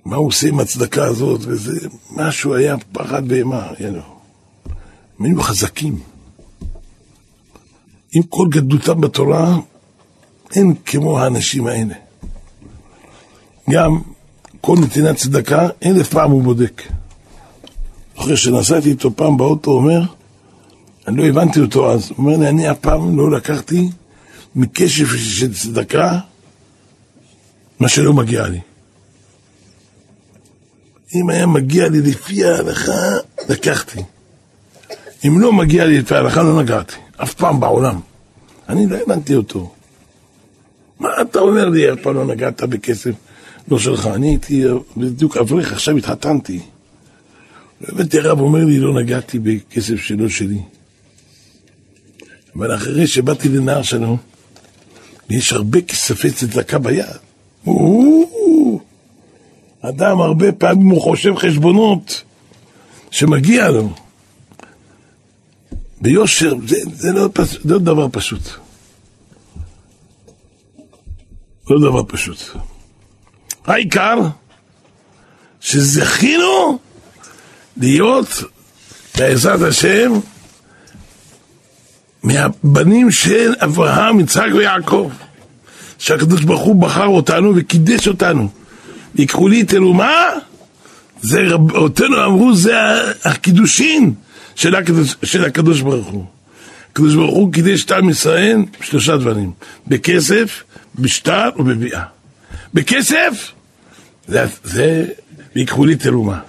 [0.06, 6.00] מה הוא עושה עם הצדקה הזאת, וזה, משהו היה פחד ואימה, הם היו חזקים.
[8.14, 9.58] עם כל גדלותם בתורה,
[10.56, 11.94] אין כמו האנשים האלה.
[13.70, 14.02] גם
[14.62, 16.82] כל נתינת צדקה, אלף פעם הוא בודק.
[18.18, 20.02] אחרי שנסעתי איתו פעם באוטו, הוא אומר,
[21.08, 23.90] אני לא הבנתי אותו אז, הוא אומר לי, אני אף פעם לא לקחתי
[24.56, 26.20] מקשב של צדקה
[27.80, 28.60] מה שלא מגיע לי.
[31.16, 33.18] אם היה מגיע לי לפי ההלכה,
[33.50, 34.00] לקחתי.
[35.28, 36.96] אם לא מגיע לי לפי ההלכה, לא נגעתי.
[37.18, 38.00] אף פעם בעולם.
[38.70, 39.74] אני לא הבנתי אותו.
[41.00, 43.12] מה אתה אומר לי, אף פעם לא נגעת בכסף
[43.68, 44.08] לא שלך?
[44.08, 44.64] אני הייתי
[44.98, 46.60] בדיוק אברך, עכשיו התחתנתי.
[47.82, 50.60] לא הבנתי, הרב אומר לי, לא נגעתי בכסף שלא שלי.
[52.56, 54.18] אבל אחרי שבאתי לנהר שלום,
[55.30, 57.06] יש הרבה כספי צדקה ביד.
[59.90, 62.24] אדם הרבה פעמים הוא חושב חשבונות
[63.12, 63.94] שמגיע לו.
[66.02, 68.42] ביושר, זה, זה, לא, זה לא דבר פשוט.
[71.70, 72.38] לא דבר פשוט.
[73.66, 74.18] העיקר
[75.62, 76.80] שזכינו
[77.78, 78.28] להיות
[79.18, 80.12] בעזרת השם
[82.24, 85.12] מהבנים של אברהם, יצחק ויעקב.
[85.98, 88.63] שהקדוש ברוך הוא בחר אותנו וקידש אותנו.
[89.16, 90.30] ייקחו לי תלומה,
[91.22, 92.76] זה רבותינו אמרו, זה
[93.26, 94.14] הקידושין
[94.56, 96.26] של הקדוש, של הקדוש ברוך הוא.
[96.92, 99.52] הקדוש ברוך הוא קידש את עם ישראל שלושה דברים,
[99.88, 100.64] בכסף,
[101.00, 102.04] בשטר ובביאה.
[102.74, 103.52] בכסף,
[104.28, 105.06] זה, זה
[105.56, 106.40] ויקחו לי תרומה.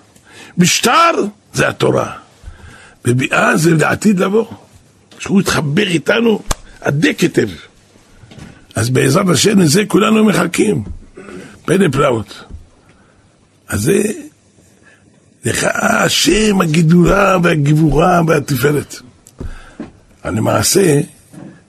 [0.59, 1.11] בשטר,
[1.53, 2.12] זה התורה.
[3.05, 4.46] בביאה זה לעתיד לבוא.
[5.18, 6.42] שהוא יתחבר איתנו
[6.81, 7.48] עדי כתב.
[8.74, 10.85] אז בעזרת השם לזה כולנו מחכים.
[11.64, 12.44] פלא פלאות.
[13.68, 14.03] אז זה
[15.44, 18.94] לך השם הגידולה והגבורה והתפארת.
[20.24, 21.00] למעשה,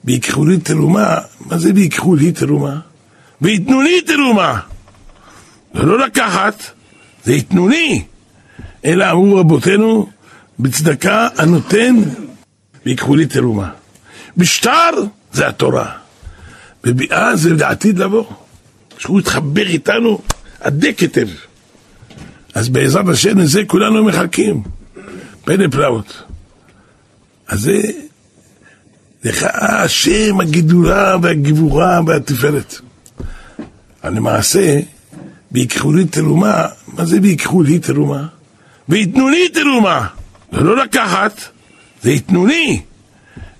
[0.04, 2.80] ויקחו לי תרומה, מה זה ויקחו לי תרומה?
[3.40, 4.60] ויתנו לי תרומה.
[5.74, 6.62] זה לא לקחת,
[7.24, 8.04] זה יתנו לי.
[8.84, 10.08] אלא אמרו רבותינו,
[10.58, 11.96] בצדקה הנותן
[12.86, 13.70] ויקחו לי תרומה.
[14.36, 14.90] בשטר
[15.32, 15.92] זה התורה.
[16.84, 18.24] בביאה זה לעתיד לבוא.
[18.98, 20.20] שהוא יתחבר איתנו
[20.60, 21.28] עדי כתב.
[22.56, 24.62] אז בעזרת השם לזה כולנו מחכים.
[25.44, 26.22] פלא פלאות.
[27.48, 27.80] אז זה
[29.24, 32.74] לך השם הגידולה והגבורה והתפארת.
[34.04, 34.80] למעשה,
[35.52, 38.26] ויקחו לי תרומה, מה זה ויקחו לי תרומה?
[38.88, 40.06] ויתנו לי תרומה.
[40.52, 41.40] זה לא לקחת,
[42.02, 42.80] זה יתנו לי.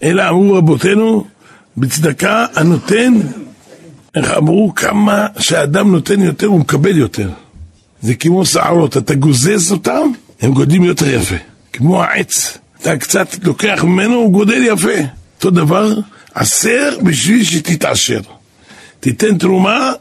[0.02, 1.26] אלא אמרו רבותינו,
[1.76, 3.14] בצדקה הנותן,
[4.14, 7.30] איך אמרו, כמה שהאדם נותן יותר הוא מקבל יותר.
[8.06, 11.34] זה כמו שערות, אתה גוזז אותם, הם גודלים יותר יפה.
[11.72, 14.98] כמו העץ, אתה קצת לוקח ממנו, הוא גודל יפה.
[15.36, 15.94] אותו דבר,
[16.34, 18.20] עשר בשביל שתתעשר.
[19.00, 19.92] תיתן תרומה,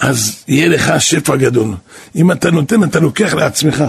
[0.00, 1.74] אז יהיה לך שפע גדול.
[2.16, 3.84] אם אתה נותן, אתה לוקח לעצמך.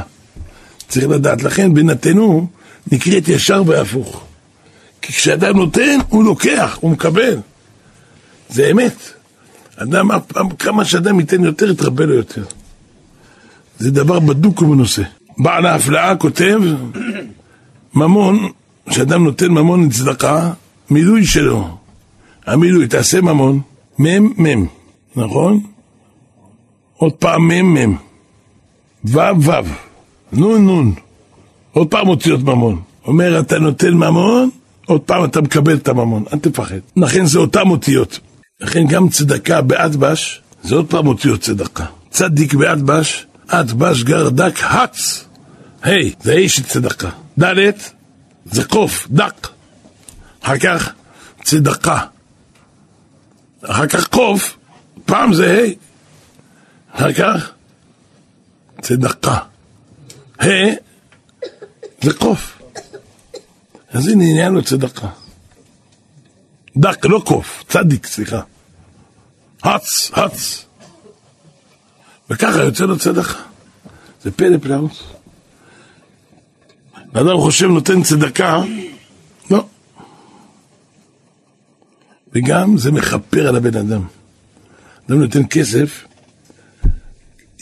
[0.88, 1.44] צריך לדעת.
[1.44, 2.48] לכן בינתנו
[2.92, 4.24] נקראת ישר והפוך.
[5.02, 7.38] כי כשאדם נותן, הוא לוקח, הוא מקבל.
[8.50, 8.98] זה אמת.
[9.76, 10.10] אדם,
[10.60, 12.44] כמה שאדם ייתן יותר, יתרבה לו יותר.
[13.78, 15.04] זה דבר בדוק ומנוסה.
[15.38, 16.60] בעל ההפלאה כותב,
[17.94, 18.50] ממון,
[18.90, 20.52] כשאדם נותן ממון לצדקה,
[20.90, 21.78] מילוי שלו.
[22.46, 23.62] המילוי, תעשה ממון,
[24.00, 24.66] מם מם,
[25.16, 25.60] נכון?
[26.98, 27.96] עוד פעם מם מם,
[29.06, 29.54] וו וו,
[30.32, 30.94] נון נון,
[31.72, 32.82] עוד פעם אותיות ממון.
[33.08, 34.50] אומר, אתה נותן ממון,
[34.86, 36.80] עוד פעם אתה מקבל את הממון, אל תפחד.
[36.98, 38.20] לכן זה אותם אותיות.
[38.62, 41.86] לכן גם צדקה באדבש, זה עוד פעם אותיות צדקה.
[42.10, 45.26] צדיק באדבש, אדבש גרדק הץ.
[45.82, 47.10] היי, זה של צדקה.
[47.40, 47.72] ד'
[48.46, 49.48] זה קוף, דק.
[50.42, 50.92] אחר כך
[51.44, 52.06] צדקה.
[53.62, 54.58] אחר כך קוף,
[55.06, 56.98] פעם זה ה'.
[56.98, 57.52] אחר כך
[58.82, 59.38] צדקה.
[60.40, 60.48] ה'
[62.02, 62.62] זה קוף.
[63.90, 65.08] אז הנה עניין לו צדקה.
[66.78, 68.42] דק, לא קוף, צדיק, סליחה.
[69.64, 70.67] הץ, הץ.
[72.30, 73.34] וככה יוצא לו צדקה.
[74.24, 75.18] זה פלא פלאות.
[77.14, 78.62] אדם חושב נותן צדקה,
[79.52, 79.66] לא.
[82.34, 84.02] וגם זה מכפר על הבן אדם.
[85.10, 86.06] אדם נותן כסף,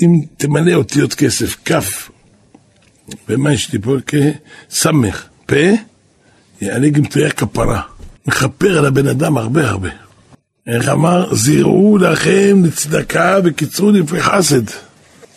[0.01, 2.09] אם תמלא אותיות כסף, כף,
[3.29, 3.95] ומה יש לי פה?
[4.07, 5.55] כסמך, פה,
[6.61, 7.81] יעלה גם תהיה כפרה.
[8.25, 10.04] מכפר על הבן אדם הרבה הרבה.
[10.67, 11.35] איך אמר?
[11.35, 14.63] זירעו לכם לצדקה וקיצרו לפי חסד.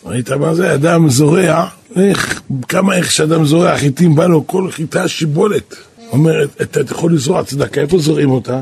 [0.05, 0.73] ראית מה זה?
[0.73, 5.75] אדם זורע, איך, כמה איך שאדם זורע חיטים, בא לו כל חיטה שיבולת.
[6.11, 8.61] אומרת, אתה יכול לזרוע צדקה, איפה זורעים אותה?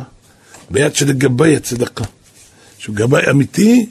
[0.70, 2.04] ביד של גבאי הצדקה.
[2.78, 3.90] שהוא גבאי אמיתי,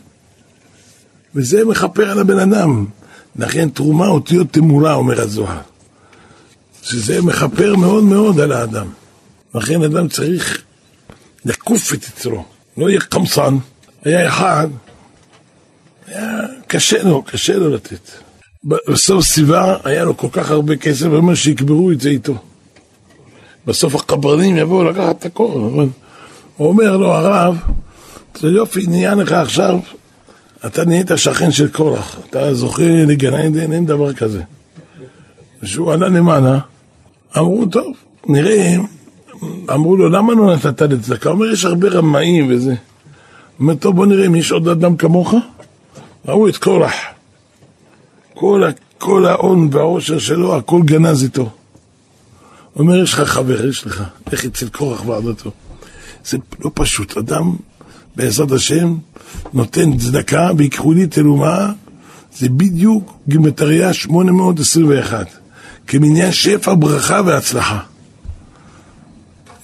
[1.34, 2.86] וזה מכפר על הבן אדם.
[3.36, 5.60] לכן תרומה אותיות תמורה, אומר הזוהר.
[6.82, 8.86] שזה מכפר מאוד מאוד על האדם.
[9.54, 10.62] לכן אדם צריך
[11.44, 12.44] לקוף את יצרו,
[12.76, 13.56] לא יהיה קמצן.
[14.04, 14.68] היה אחד,
[16.06, 18.10] היה קשה לו, קשה לו לתת.
[18.64, 22.34] בסוף סיבה היה לו כל כך הרבה כסף, הוא אומר שיקברו את זה איתו.
[23.66, 25.88] בסוף הקברנים יבואו לקחת את הכל, אבל
[26.56, 27.58] הוא אומר לו, הרב,
[28.40, 29.78] זה יופי, נהיה לך עכשיו,
[30.66, 34.42] אתה נהיית שכן של קורח, אתה זוכה לגן עדן, אין דבר כזה.
[35.62, 36.58] כשהוא עלה למעלה,
[37.38, 38.76] אמרו, טוב, נראה,
[39.74, 41.28] אמרו לו, למה לא נתת לצדקה?
[41.28, 42.74] הוא אומר, יש הרבה רמאים וזה.
[43.60, 45.34] אומר, טוב, בוא נראה אם יש עוד אדם כמוך.
[46.28, 46.94] ראו את קורח.
[48.34, 48.62] כל,
[48.98, 51.50] כל ההון והעושר שלו, הכל גנז איתו.
[52.76, 55.50] אומר, יש לך חבר, יש לך, לך אצל קורח ועדתו.
[56.24, 57.56] זה לא פשוט, אדם,
[58.16, 58.96] בעזרת השם,
[59.52, 61.72] נותן צדקה, ויקחו לי תלומה,
[62.38, 65.26] זה בדיוק גימטריה 821.
[65.86, 67.80] כמניין שפע, ברכה והצלחה.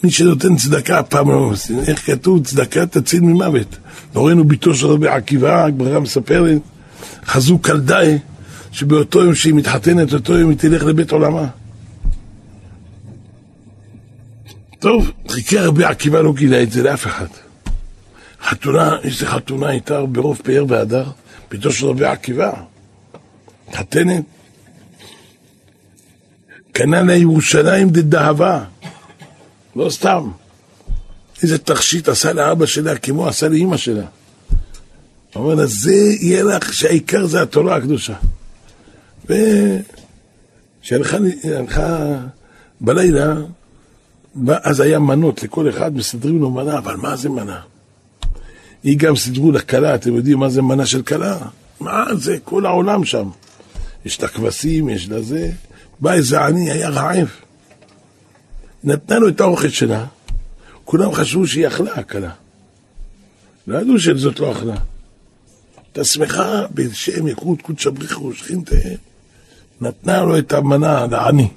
[0.04, 1.52] מי שנותן צדקה, פעם לא
[1.86, 3.76] איך כתוב, צדקה תציל ממוות.
[4.16, 6.60] ראינו ביתו של רבי עקיבא, הגמרא מספרת,
[7.26, 8.18] חזו קלדאי,
[8.72, 11.46] שבאותו יום שהיא מתחתנת, אותו יום היא תלך לבית עולמה.
[14.78, 17.26] טוב, חיכה רבי עקיבא לא גילה את זה לאף אחד.
[18.42, 21.04] חתונה, איזה חתונה הייתה ברוב פאר והדר,
[21.50, 22.52] ביתו של רבי עקיבא.
[23.74, 24.24] חתנת,
[26.72, 28.64] קנה לה ירושלים דדאהבה.
[29.76, 30.30] לא סתם.
[31.42, 34.04] איזה תכשיט עשה לאבא שלה כמו עשה לאימא שלה.
[35.34, 38.14] אומר לה, זה יהיה לך שהעיקר זה התורה הקדושה.
[40.80, 41.18] וכשהלכה
[42.80, 43.34] בלילה,
[44.48, 47.60] אז היה מנות, לכל אחד מסדרים לו מנה, אבל מה זה מנה?
[48.82, 51.38] היא גם סידרו לכלה, אתם יודעים מה זה מנה של כלה?
[51.80, 52.36] מה זה?
[52.44, 53.28] כל העולם שם.
[54.04, 55.50] יש את הכבשים, יש לה זה.
[56.00, 57.28] בא איזה עני, היה רעב.
[58.84, 60.04] נתנה לו את האוכל שלה,
[60.84, 62.30] כולם חשבו שהיא אכלה הכלה.
[63.66, 64.74] לא ידעו שזאת לא אכלה.
[65.76, 68.76] הייתה שמחה בשם יקרות קודש הבריחו, שכינתה,
[69.80, 71.48] נתנה לו את המנה לעני.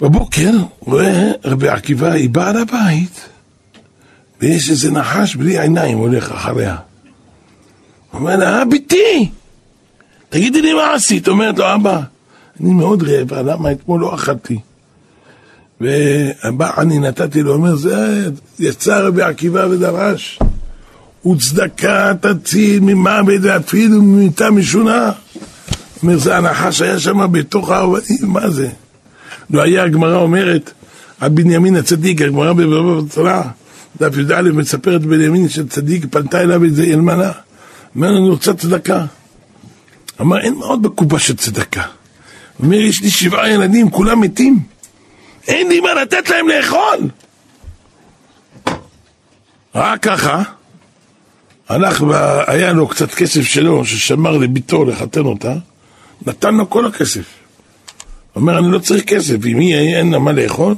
[0.00, 0.50] בבוקר
[0.80, 3.28] רואה רבי עקיבא, היא באה לבית,
[4.40, 6.76] ויש איזה נחש בלי עיניים הולך אחריה.
[8.10, 9.30] הוא אומר לה, ביתי,
[10.28, 11.28] תגידי לי מה עשית?
[11.28, 12.00] אומרת לו, אבא,
[12.60, 14.58] אני מאוד רעבה, למה אתמול לא אכלתי?
[15.82, 18.28] ובא אני נתתי לו, אומר, זה
[18.58, 20.38] יצא רבי עקיבא ודרש,
[21.26, 25.12] וצדקה תציל ממוות ואפילו ממיתה משונה.
[26.02, 28.68] אומר, זה הנחש היה שם בתוך האבנים, מה זה?
[29.50, 30.72] לא היה, הגמרא אומרת,
[31.20, 33.42] על בנימין הצדיק, הגמרא בבבא בתורה,
[34.00, 37.30] דף י"א מספרת בנימין שצדיק פנתה אליו איזה אלמנה.
[37.96, 39.04] אומר, אני רוצה צדקה.
[40.20, 41.82] אמר, אין מאוד בקופה של צדקה.
[42.60, 44.72] אומר, יש לי שבעה ילדים, כולם מתים.
[45.48, 47.08] אין לי מה לתת להם לאכול.
[49.74, 50.42] רק ככה,
[51.68, 52.04] הלך,
[52.46, 55.54] היה לו קצת כסף שלו, ששמר לביתו לחתן אותה,
[56.26, 57.24] נתן לו כל הכסף.
[58.36, 60.74] אומר, אני לא צריך כסף, אם היא אין לה מה לאכול,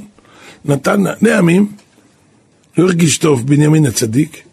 [0.65, 1.71] נתן לה, לימים,
[2.77, 4.43] לא הרגיש טוב בנימין הצדיק,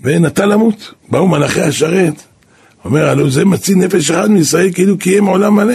[0.00, 0.94] ונתן למות.
[1.08, 2.22] באו מלאכי השרת,
[2.84, 5.74] אומר, הלוא זה מציל נפש אחד מישראל כאילו קיים עולם מלא.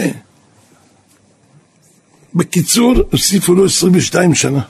[2.34, 4.60] בקיצור, הוסיפו לו 22 שנה.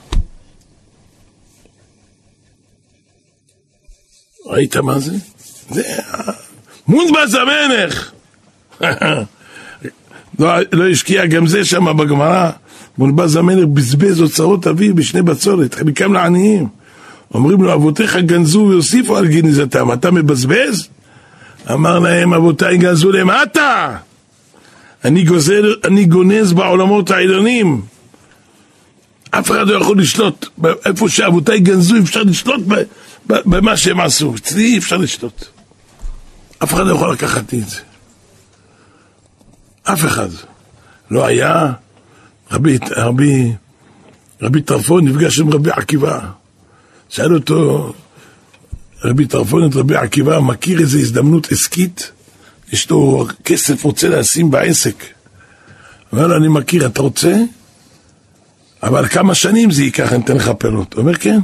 [4.45, 5.15] ראית מה זה?
[5.69, 5.83] זה
[6.87, 8.11] מונדבז המלך!
[10.39, 12.51] לא, לא השקיע גם זה שם בגמרא.
[12.97, 16.67] מונבז המלך בזבז אוצרות אביו בשני בצורת, חלקם לעניים.
[17.33, 20.87] אומרים לו, אבותיך גנזו והוסיפו על גניזתם, אתה מבזבז?
[21.71, 23.97] אמר להם, אבותיי גנזו למטה!
[25.05, 27.81] אני, גוזל, אני גונז בעולמות העליונים.
[29.31, 30.45] אף אחד לא יכול לשלוט.
[30.85, 32.61] איפה שאבותיי גנזו, אפשר לשלוט
[33.25, 34.35] במה שהם עשו.
[34.35, 35.45] אצלי אי אפשר לשלוט.
[36.63, 37.79] אף אחד לא יכול לקחת לי את זה.
[39.83, 40.29] אף אחד.
[41.11, 41.71] לא היה.
[42.51, 43.51] רבי, רבי,
[44.41, 46.19] רבי טרפון נפגש עם רבי עקיבא.
[47.09, 47.93] שאל אותו
[49.03, 52.11] רבי טרפון את רבי עקיבא, מכיר איזו הזדמנות עסקית?
[52.71, 55.03] יש לו כסף, רוצה לשים בעסק.
[56.11, 57.35] אומר לו, אני מכיר, אתה רוצה?
[58.83, 60.93] אבל כמה שנים זה ייקח, אני אתן לך פירות.
[60.93, 61.39] הוא אומר, כן.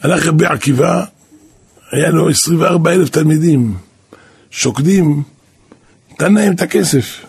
[0.00, 1.04] הלך רבי עקיבא,
[1.92, 3.76] היה לו 24 אלף תלמידים,
[4.50, 5.22] שוקדים,
[6.12, 7.24] נתן להם את הכסף,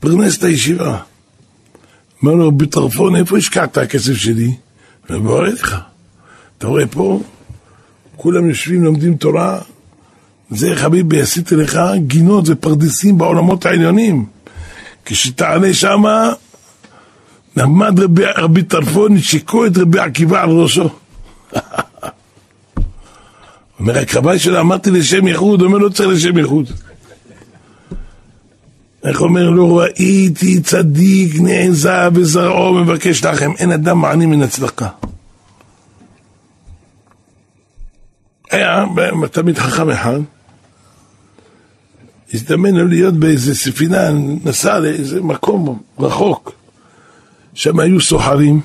[0.00, 0.98] פרנס את הישיבה.
[2.22, 4.56] אומר לו, רבי טרפון, איפה השקעת הכסף שלי?
[5.08, 5.76] הוא אומר, לך.
[6.58, 7.22] אתה רואה פה,
[8.16, 9.60] כולם יושבים, לומדים תורה,
[10.50, 14.26] זה חביבי, עשיתי לך גינות ופרדסים בעולמות העליונים.
[15.04, 16.32] כשתעלה שמה,
[17.56, 20.88] נעמד רבי, רבי טרפון, שיקו את רבי עקיבא על ראשו.
[23.80, 26.70] אומר, חבל שלא אמרתי לשם ייחוד, אומר, לא צריך לשם ייחוד.
[29.04, 34.88] איך אומר, לא ראיתי צדיק נעזה וזרעו מבקש לכם, אין אדם מעני מן הצדקה.
[38.50, 38.84] היה
[39.32, 40.20] תלמיד חכם אחד,
[42.34, 44.10] הזדמן לו להיות באיזה ספינה,
[44.44, 46.52] נסע לאיזה מקום רחוק.
[47.54, 48.60] שם היו סוחרים,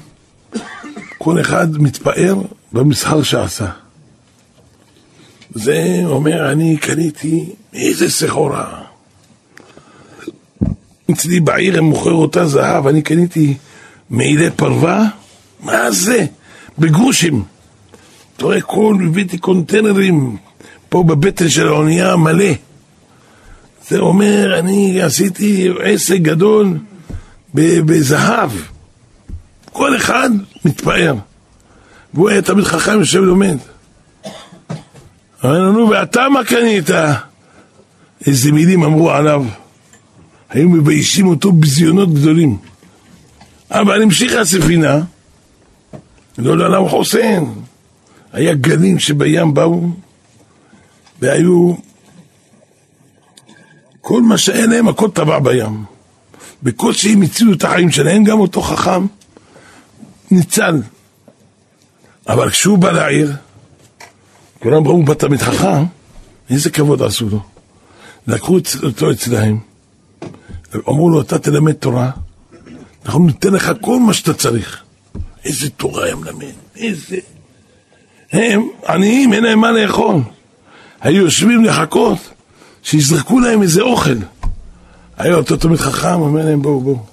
[1.17, 2.35] כל אחד מתפאר
[2.71, 3.69] במסחר שעשה.
[5.53, 8.81] זה אומר, אני קניתי איזה סחורה.
[11.11, 13.57] אצלי בעיר הם מוכר אותה זהב, אני קניתי
[14.09, 15.09] מעילי פרווה,
[15.63, 16.25] מה זה?
[16.79, 17.43] בגרושים.
[18.37, 20.37] אתה רואה, כל, הבאתי קונטיינרים
[20.89, 22.53] פה בבטן של האונייה מלא.
[23.91, 26.77] זה אומר, אני עשיתי עסק גדול
[27.53, 28.51] בזהב.
[29.65, 30.29] כל אחד
[30.65, 31.15] מתפאר.
[32.13, 33.57] והוא היה תמיד חכם יושב ולומד.
[35.45, 36.89] אמר לנו, ואתה מה קנית?
[38.27, 39.45] איזה מילים אמרו עליו.
[40.49, 42.57] היו מביישים אותו בזיונות גדולים.
[43.71, 44.99] אבל המשיכה הספינה,
[46.37, 47.43] לא לעולם חוסן.
[48.33, 49.89] היה גלים שבים באו,
[51.21, 51.73] והיו
[54.01, 55.83] כל מה שהיה להם, הכל טבע בים.
[56.63, 59.05] בקושי הם הצילו את החיים שלהם, גם אותו חכם
[60.31, 60.81] ניצל.
[62.27, 63.33] אבל כשהוא בא לעיר,
[64.59, 65.83] כולם ראו בת תלמיד חכם,
[66.49, 67.39] איזה כבוד עשו לו.
[68.27, 69.59] לקחו אותו אצלהם,
[70.75, 72.11] אמרו לו, אתה תלמד תורה,
[73.05, 74.83] אנחנו ניתן לך כל מה שאתה צריך.
[75.45, 77.17] איזה תורה הם מלמד, איזה...
[78.31, 80.15] הם עניים, אין להם מה לאכול.
[81.01, 82.17] היו יושבים לחכות
[82.83, 84.17] שיזרקו להם איזה אוכל.
[85.17, 87.05] היה אותו תלמיד חכם, אומר להם, בואו, בואו.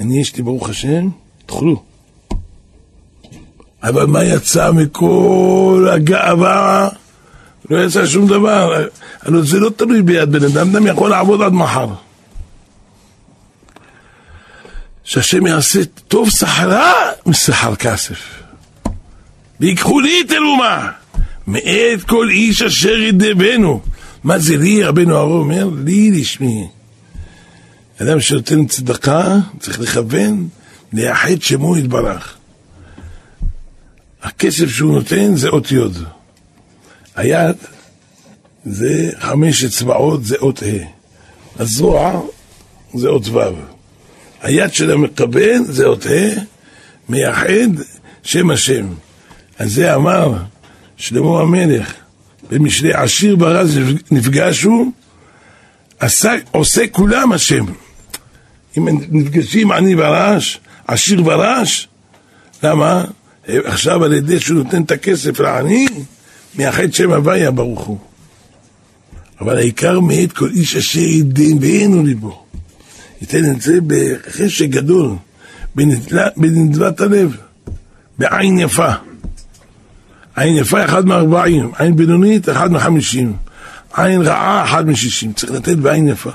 [0.00, 1.08] אני יש לי, ברוך השם,
[1.46, 1.82] תאכלו.
[3.82, 6.88] אבל מה יצא מכל הגאווה?
[7.70, 8.86] לא יצא שום דבר.
[9.22, 11.88] הלוא זה לא תלוי ביד בן אדם, אדם יכול לעבוד עד מחר.
[15.04, 16.92] שהשם יעשה טוב סחרה
[17.26, 18.18] מסחר כסף.
[19.60, 20.90] ויקחו לי את אלומה,
[21.46, 23.80] מאת כל איש אשר ידבנו.
[24.26, 25.68] מה זה לי, רבנו הרוב אומר?
[25.84, 26.68] לי לשמי.
[28.02, 30.48] אדם שנותן צדקה, צריך לכוון,
[30.92, 32.36] לייחד שמו יתברך.
[34.22, 36.04] הכסף שהוא נותן זה אות יוד.
[37.16, 37.56] היד
[38.64, 40.86] זה חמש אצבעות, זה אות ה'.
[41.62, 42.22] הזרוע
[42.94, 43.40] זה אות ו'.
[44.42, 46.40] היד של המקבל זה אות ה',
[47.08, 47.82] מייחד
[48.22, 48.86] שם השם.
[49.58, 50.34] אז זה אמר
[50.96, 52.05] שלמה המלך
[52.50, 53.78] במשלי עשיר ברז
[54.10, 54.92] נפגשו,
[55.98, 57.64] עשה, עושה כולם השם.
[58.78, 61.88] אם נפגשים עני ורש, עשיר ורש,
[62.62, 63.04] למה?
[63.48, 65.86] עכשיו על ידי שהוא נותן את הכסף לעני,
[66.54, 67.98] מייחד שם הוויה ברוך הוא.
[69.40, 72.44] אבל העיקר מאת כל איש אשר ידין ואינו ליבו.
[73.20, 75.14] ייתן את זה בחשק גדול,
[76.36, 77.36] בנדבת הלב,
[78.18, 78.92] בעין יפה.
[80.36, 83.36] עין יפה אחד מארבעים, עין בינונית אחד מחמישים,
[83.96, 86.30] עין רעה אחד משישים, צריך לתת בעין יפה.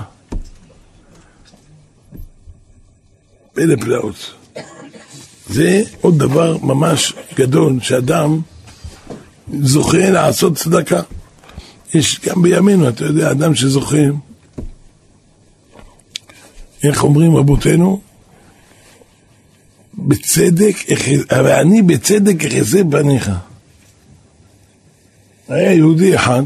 [3.52, 4.34] פלא פלאות.
[5.48, 8.40] זה עוד דבר ממש גדול שאדם
[9.60, 11.00] זוכה לעשות צדקה.
[11.94, 13.96] יש גם בימינו, אתה יודע, אדם שזוכה,
[16.82, 18.00] איך אומרים רבותינו?
[19.94, 20.76] בצדק,
[21.30, 23.30] ואני בצדק אחזה בניך.
[25.52, 26.42] היה יהודי אחד,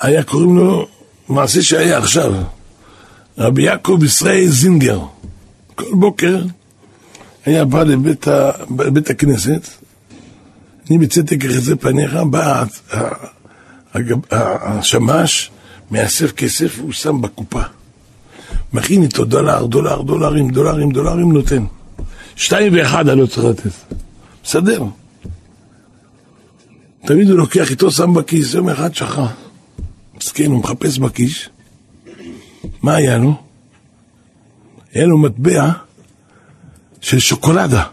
[0.00, 0.86] היה קוראים לו,
[1.28, 2.32] מעשה שהיה עכשיו,
[3.38, 5.00] רבי יעקב ישראל זינגר.
[5.74, 6.42] כל בוקר
[7.46, 8.50] היה בא לבית, ה...
[8.78, 9.68] לבית הכנסת,
[10.90, 12.64] אני בצדק אחרי פניך, בא
[14.30, 15.50] השמש,
[15.90, 17.62] מאסף כסף, הוא שם בקופה.
[18.72, 21.64] מכין איתו דולר, דולר, דולרים, דולרים, דולרים, נותן.
[22.36, 23.70] שתיים ואחד אני לא צריך לתת.
[24.44, 24.82] מסדר.
[27.06, 29.20] תמיד הוא לוקח איתו, שם בכיס, יום אחד שכח.
[30.16, 31.48] מסכן, הוא מחפש בכיס.
[32.82, 33.34] מה היה לו?
[34.92, 35.70] היה לו מטבע
[37.00, 37.84] של שוקולדה.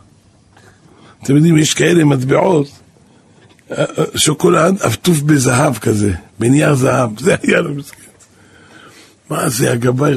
[1.24, 2.68] אתם יודעים, יש כאלה מטבעות,
[3.72, 8.02] אה, אה, שוקולד עטוף בזהב כזה, בנייר זהב, זה היה לו מסכן.
[9.30, 10.14] מה זה, הגבאי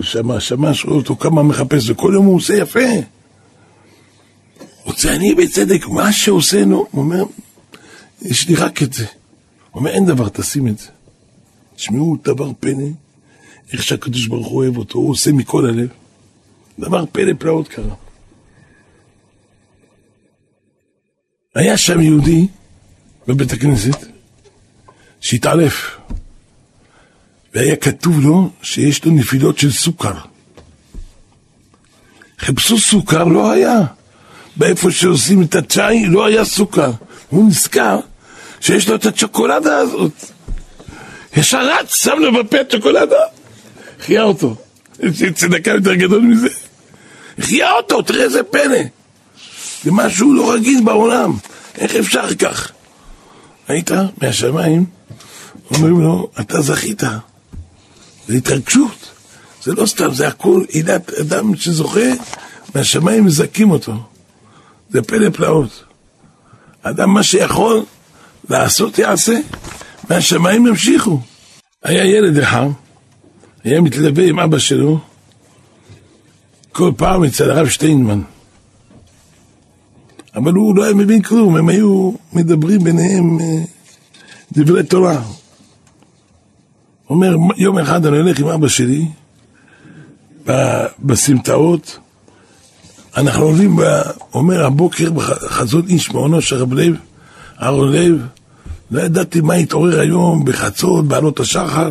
[0.00, 2.88] שמע, שמע, שואל אותו כמה מחפש, וכל יום הוא עושה יפה.
[4.84, 7.24] רוצה אני בצדק, מה שעושה לו, הוא אומר,
[8.22, 9.06] יש לי רק את זה.
[9.70, 10.88] הוא אומר, אין דבר, תשים את זה.
[11.76, 12.84] תשמעו, דבר פלא,
[13.72, 15.88] איך שהקדוש ברוך הוא אוהב אותו, הוא עושה מכל הלב.
[16.78, 17.94] דבר פלא פלאות קרה.
[21.54, 22.46] היה שם יהודי
[23.26, 24.06] בבית הכנסת
[25.20, 25.96] שהתעלף
[27.54, 30.18] והיה כתוב לו שיש לו נפילות של סוכר.
[32.38, 33.80] חיפשו סוכר, לא היה.
[34.56, 36.90] באיפה שעושים את הצ'אי לא היה סוכר.
[37.28, 38.00] הוא נזכר
[38.60, 40.12] שיש לו את הצ'וקולדה הזאת.
[41.36, 43.16] ישר רץ, שם לו בפה צ'וקולדה,
[44.00, 44.56] החיה אותו.
[45.02, 46.48] יש צדקה יותר גדול מזה.
[47.38, 48.78] החיה אותו, תראה איזה פלא.
[49.84, 51.36] זה משהו לא רגיל בעולם.
[51.78, 52.72] איך אפשר כך?
[53.68, 53.90] היית
[54.22, 54.84] מהשמיים,
[55.74, 57.02] אומרים לו, אתה זכית.
[58.28, 59.10] זה התרגשות.
[59.62, 62.10] זה לא סתם, זה הכל עילת אדם שזוכה,
[62.74, 63.92] מהשמיים מזכים אותו.
[64.90, 65.84] זה פלא פלאות.
[66.82, 67.84] אדם מה שיכול
[68.50, 69.40] לעשות יעשה,
[70.10, 71.20] מהשמיים ימשיכו.
[71.82, 72.66] היה ילד אחד,
[73.64, 74.98] היה מתלווה עם אבא שלו,
[76.72, 78.22] כל פעם אצל הרב שטיינמן.
[80.36, 83.62] אבל הוא לא היה מבין כלום, הם היו מדברים ביניהם אה,
[84.52, 85.22] דברי תורה.
[87.10, 89.06] אומר, יום אחד אני הולך עם אבא שלי
[90.98, 91.98] בסמטאות,
[93.16, 93.78] אנחנו עולים,
[94.34, 96.94] אומר, הבוקר בחזון איש מעונו של רב לב,
[97.62, 98.26] אהרון לב,
[98.90, 101.90] לא ידעתי מה התעורר היום בחצות, בעלות השחר.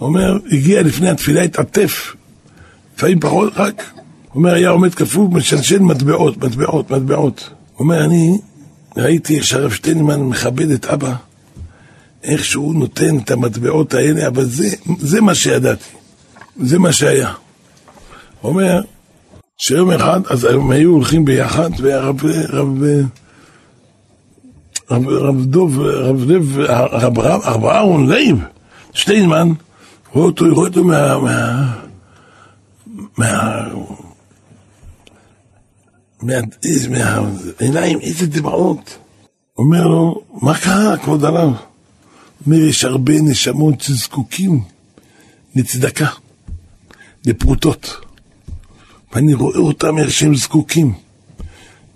[0.00, 2.14] אומר, הגיע לפני התפילה, התעטף,
[2.96, 3.84] לפעמים פחות רק.
[4.34, 7.50] אומר, היה עומד כפוף, משלשל מטבעות, מטבעות, מטבעות.
[7.78, 8.38] אומר, אני
[8.96, 11.14] ראיתי איך שהרב שטיינמן מכבד את אבא,
[12.24, 14.68] איך שהוא נותן את המטבעות האלה, אבל זה,
[14.98, 15.90] זה מה שידעתי,
[16.60, 17.32] זה מה שהיה.
[18.44, 18.80] אומר,
[19.58, 22.16] שיום אחד, אז הם היו הולכים ביחד, והרב
[24.90, 28.38] רב, רב, רב דוב, רב רב, רב אהרון לייב,
[28.92, 29.52] שטיינמן,
[30.12, 31.18] רואה אותו, רואה אותו מה...
[33.18, 33.68] מה,
[36.22, 36.34] מה
[36.90, 38.98] מהעיניים, איזה דמעות.
[39.58, 41.52] אומר לו, מה קרה, כבוד הרב?
[42.46, 44.60] אומר, יש הרבה נשמות שזקוקים
[45.56, 46.08] לצדקה,
[47.26, 47.96] לפרוטות.
[49.12, 50.92] ואני רואה אותם איך שהם זקוקים.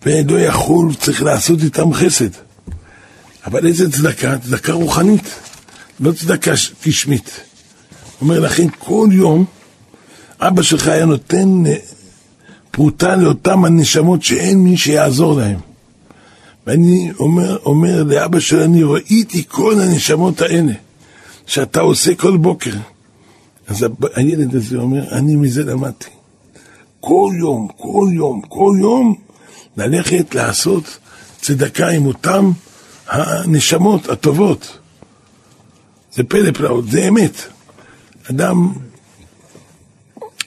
[0.07, 2.31] ולא יכול, צריך לעשות איתם חסד.
[3.47, 4.39] אבל איזה צדקה?
[4.39, 5.31] צדקה רוחנית,
[6.01, 6.53] לא צדקה
[6.87, 7.41] גשמית.
[8.21, 9.45] אומר לכן, כל יום
[10.41, 11.77] אבא שלך היה נותן אה,
[12.71, 15.59] פרוטה לאותם הנשמות שאין מי שיעזור להם.
[16.67, 20.73] ואני אומר, אומר לאבא שלי, אני ראיתי כל הנשמות האלה
[21.47, 22.75] שאתה עושה כל בוקר.
[23.69, 26.11] אז הילד הזה אומר, אני מזה למדתי.
[27.01, 29.15] כל יום, כל יום, כל יום,
[29.77, 30.99] ללכת לעשות
[31.41, 32.51] צדקה עם אותם
[33.11, 34.79] הנשמות הטובות.
[36.15, 37.43] זה פלא פלאות, זה אמת.
[38.31, 38.73] אדם,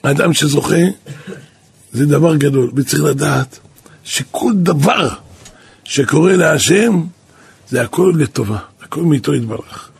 [0.02, 0.84] אדם שזוכה,
[1.92, 3.58] זה דבר גדול, וצריך לדעת
[4.04, 5.08] שכל דבר
[5.84, 7.04] שקורה להשם,
[7.68, 9.90] זה הכל לטובה, הכל מאיתו יתברך.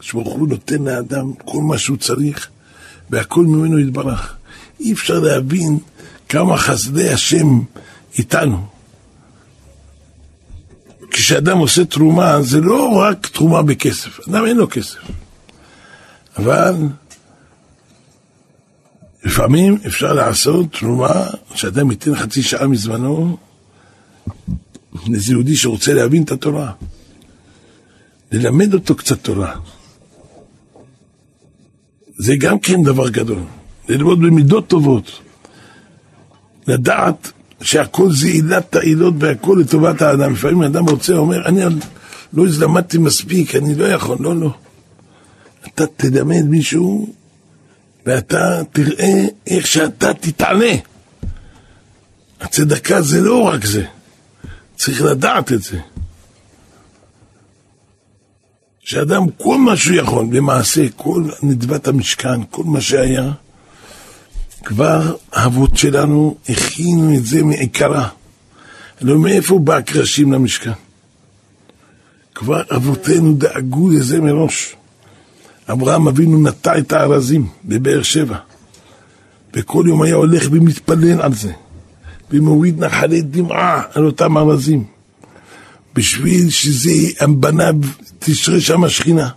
[0.00, 2.48] שברוך הוא נותן לאדם כל מה שהוא צריך,
[3.10, 4.34] והכל ממנו יתברך.
[4.80, 5.78] אי אפשר להבין
[6.28, 7.60] כמה חסדי השם
[8.18, 8.73] איתנו.
[11.14, 14.98] כשאדם עושה תרומה, זה לא רק תרומה בכסף, אדם אין לו כסף.
[16.36, 16.74] אבל
[19.24, 23.36] לפעמים אפשר לעשות תרומה, שאדם ייתן חצי שעה מזמנו
[25.06, 26.72] לאיזה יהודי שרוצה להבין את התורה.
[28.32, 29.54] ללמד אותו קצת תורה.
[32.16, 33.42] זה גם כן דבר גדול.
[33.88, 35.20] ללמוד במידות טובות.
[36.66, 37.32] לדעת
[37.64, 40.32] שהכל זה עילת העילות והכל לטובת האדם.
[40.32, 41.60] לפעמים אדם רוצה, אומר, אני
[42.32, 44.50] לא הזדמדתי מספיק, אני לא יכול, לא, לא.
[45.66, 47.14] אתה תלמד מישהו
[48.06, 50.74] ואתה תראה איך שאתה תתענה.
[52.40, 53.84] הצדקה זה לא רק זה,
[54.76, 55.78] צריך לדעת את זה.
[58.80, 63.32] שאדם, כל מה שהוא יכול, למעשה, כל נדבת המשכן, כל מה שהיה,
[64.64, 68.08] כבר האבות שלנו הכינו את זה מעיקרה.
[69.00, 70.72] לא מאיפה בא הקרשים למשכן.
[72.34, 74.76] כבר אבותינו דאגו לזה מראש.
[75.72, 78.36] אברהם אבינו נטע את הארזים בבאר שבע,
[79.54, 81.52] וכל יום היה הולך ומתפלל על זה,
[82.30, 84.84] ומוריד נחלי דמעה על אותם ארזים,
[85.94, 86.90] בשביל שזה
[87.28, 87.74] בניו
[88.18, 89.28] תשרה שם השכינה.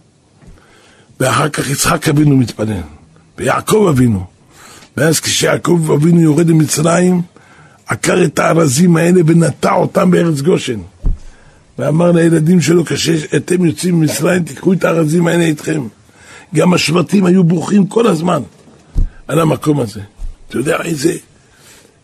[1.19, 2.81] ואחר כך יצחק אבינו מתפלל,
[3.37, 4.36] ויעקב אבינו.
[4.97, 7.21] ואז כשיעקב אבינו יורד למצרים,
[7.87, 10.79] עקר את הארזים האלה ונטע אותם בארץ גושן.
[11.79, 15.87] ואמר לילדים שלו, כשאתם יוצאים ממצרים, תיקחו את הארזים האלה איתכם.
[16.55, 18.41] גם השבטים היו ברוכים כל הזמן
[19.27, 20.01] על המקום הזה.
[20.49, 21.13] אתה יודע איזה,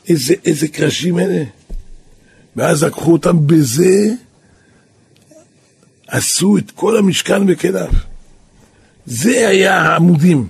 [0.09, 1.43] איזה, איזה קרשים אלה?
[2.55, 4.13] ואז לקחו אותם בזה,
[6.07, 7.89] עשו את כל המשכן בכליו.
[9.05, 10.47] זה היה העמודים.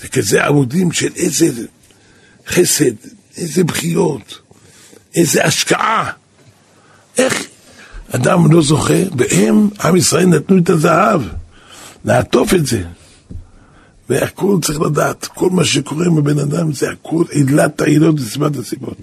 [0.00, 1.66] זה כזה עמודים של איזה
[2.46, 2.92] חסד,
[3.36, 4.38] איזה בחיות,
[5.14, 6.10] איזה השקעה.
[7.18, 7.46] איך
[8.10, 11.22] אדם לא זוכה, והם, עם ישראל נתנו את הזהב.
[12.04, 12.82] לעטוף את זה.
[14.08, 18.98] והכל צריך לדעת, כל מה שקורה עם הבן אדם זה הכל עילת העילות וסיבת הסיבות.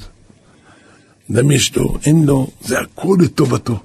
[1.31, 3.79] אדם יש לו, אין לו, זה הכל לטובתו.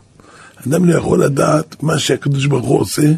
[0.68, 3.12] אדם לא יכול לדעת מה שהקדוש ברוך הוא עושה,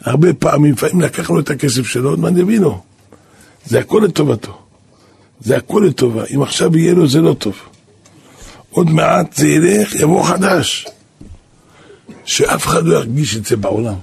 [0.00, 2.60] הרבה פעמים, לפעמים לקח לו את הכסף שלו, עוד מעט יביא.
[3.66, 4.58] זה הכל לטובתו.
[5.40, 6.24] זה הכל לטובה.
[6.34, 7.56] אם עכשיו יהיה לו, זה לא טוב.
[8.70, 10.86] עוד מעט זה ילך, יבוא חדש.
[12.24, 13.94] שאף אחד לא ירגיש את זה בעולם.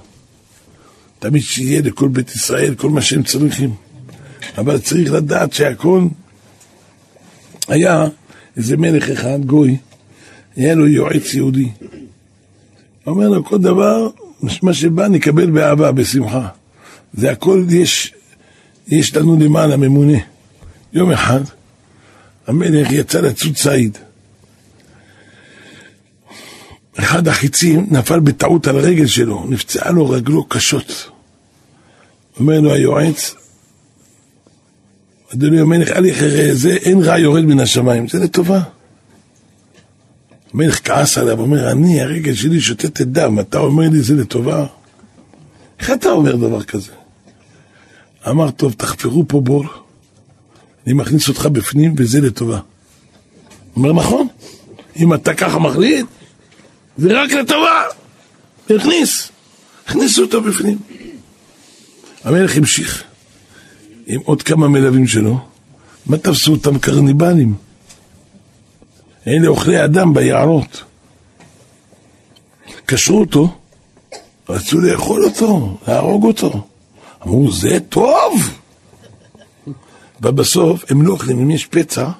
[1.18, 3.74] תמיד שיהיה לכל בית ישראל כל מה שהם צריכים.
[4.58, 6.04] אבל צריך לדעת שהכל
[7.68, 8.04] היה
[8.56, 9.76] איזה מלך אחד, גוי,
[10.56, 11.68] היה לו יועץ יהודי.
[13.06, 14.08] אומר לו, כל דבר,
[14.62, 16.48] מה שבא נקבל באהבה, בשמחה.
[17.14, 18.14] זה הכל יש,
[18.88, 20.18] יש לנו למעלה ממונה.
[20.92, 21.40] יום אחד,
[22.46, 23.98] המלך יצא לצוד סעיד.
[26.98, 31.10] אחד החיצים נפל בטעות על הרגל שלו, נפצעה לו רגלו קשות.
[32.40, 33.34] אומר לו היועץ,
[35.34, 38.60] אדוני המלך, אל יחרה זה, אין רע יורד מן השמיים, זה לטובה.
[40.54, 44.66] המלך כעס עליו, אומר, אני, הרגל שלי שותתת דם, אתה אומר לי זה לטובה?
[45.80, 46.92] איך אתה אומר דבר כזה?
[48.30, 49.64] אמר, טוב, תחפרו פה בור,
[50.86, 52.60] אני מכניס אותך בפנים וזה לטובה.
[53.76, 54.28] אומר, נכון,
[54.96, 56.06] אם אתה ככה מחליט,
[56.98, 57.82] זה רק לטובה.
[58.70, 59.28] הכניס,
[59.86, 60.78] הכניסו אותו בפנים.
[62.24, 63.04] המלך המשיך
[64.06, 65.38] עם עוד כמה מלווים שלו.
[66.06, 67.54] מה תפסו אותם קרניבלים?
[69.26, 70.82] אלה אוכלי אדם ביערות.
[72.86, 73.54] קשרו אותו,
[74.48, 76.66] רצו לאכול אותו, להרוג אותו.
[77.22, 78.58] אמרו, זה טוב!
[80.22, 82.10] ובסוף הם לא אוכלים, אם יש פצע,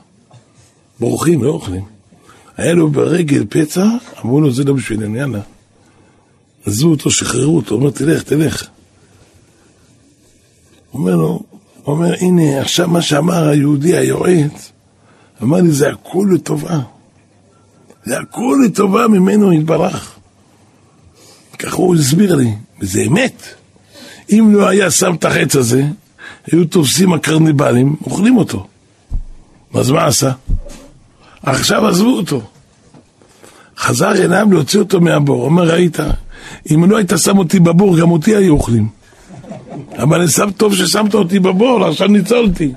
[1.01, 1.84] בורחים, לא אוכלים.
[2.57, 3.86] היה לו ברגל פצע,
[4.24, 5.40] אמרו לו, זה לא בשבילנו, יאללה.
[6.66, 8.68] עזבו אותו, שחררו אותו, אומר, תלך, תלך.
[10.94, 11.40] אומר לו,
[11.86, 14.72] אומר, הנה, עכשיו מה שאמר היהודי היועץ,
[15.42, 16.80] אמר לי, זה הכל לטובה.
[18.05, 20.18] זה הכל לטובה ממנו יתברך.
[21.59, 23.42] ככה הוא הסביר לי, וזה אמת.
[24.32, 25.84] אם לא היה שם את החץ הזה,
[26.46, 28.66] היו תופסים הקרניבלים, אוכלים אותו.
[29.74, 30.32] אז מה עשה?
[31.42, 32.42] עכשיו עזבו אותו.
[33.78, 35.44] חזר אליו להוציא אותו מהבור.
[35.44, 35.96] אומר, ראית,
[36.74, 38.88] אם לא היית שם אותי בבור, גם אותי היו אוכלים.
[39.98, 42.72] אבל שם טוב ששמת אותי בבור, עכשיו ניצולתי.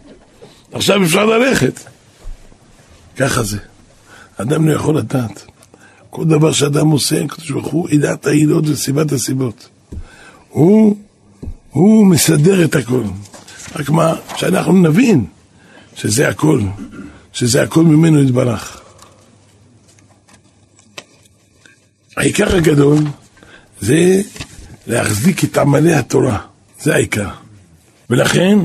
[0.71, 1.79] עכשיו אפשר ללכת.
[3.17, 3.57] ככה זה.
[4.37, 5.45] אדם לא יכול לדעת.
[6.09, 9.69] כל דבר שאדם עושה, הקדוש ברוך הוא ידע העילות וסיבת הסיבות.
[10.49, 10.95] הוא,
[11.71, 13.03] הוא מסדר את הכל.
[13.75, 15.25] רק מה, שאנחנו נבין
[15.95, 16.61] שזה הכל,
[17.33, 18.81] שזה הכל ממנו יתברך.
[22.17, 22.97] העיקר הגדול
[23.81, 24.21] זה
[24.87, 26.37] להחזיק את עמלי התורה,
[26.81, 27.29] זה העיקר.
[28.09, 28.59] ולכן,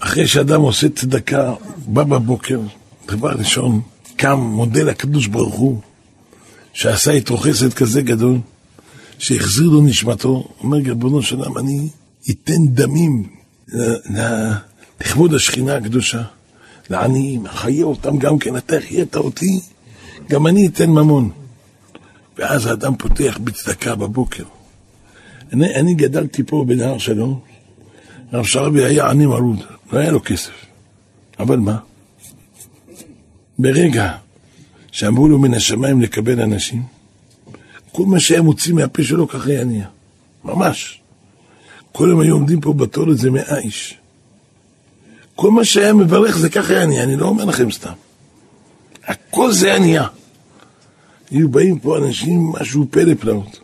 [0.00, 1.52] אחרי שאדם עושה צדקה,
[1.86, 2.60] בא בבוקר,
[3.06, 3.80] דבר ראשון,
[4.16, 5.80] קם, מודה לקדוש ברוך הוא,
[6.72, 8.38] שעשה איתו חסד כזה גדול,
[9.18, 11.88] שהחזיר לו נשמתו, אומר ריבונו של עולם, אני
[12.30, 13.28] אתן דמים
[15.00, 16.22] לכבוד השכינה הקדושה,
[16.90, 19.60] לעניים, אחיה אותם גם כן, אתה החיית אותי,
[20.28, 21.30] גם אני אתן ממון.
[22.38, 24.44] ואז האדם פותח בצדקה בבוקר.
[25.52, 27.40] אני, אני גדלתי פה בנהר שלום,
[28.32, 29.62] הרב שרבי היה עני מרוד,
[29.92, 30.52] לא היה לו כסף.
[31.38, 31.78] אבל מה?
[33.58, 34.16] ברגע
[34.92, 36.82] שאמרו לו מן השמיים לקבל אנשים,
[37.94, 39.88] כל מה שהיה מוציא מהפה שלו ככה היה נהיה.
[40.44, 41.00] ממש.
[41.92, 43.98] כל הם היו עומדים פה בתור איזה מאה איש.
[45.34, 47.92] כל מה שהיה מברך זה ככה היה נהיה, אני לא אומר לכם סתם.
[49.04, 50.06] הכל זה היה נהיה.
[51.30, 53.60] היו באים פה אנשים, משהו פלא פלאות.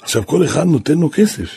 [0.00, 1.50] עכשיו כל אחד נותן לו כסף.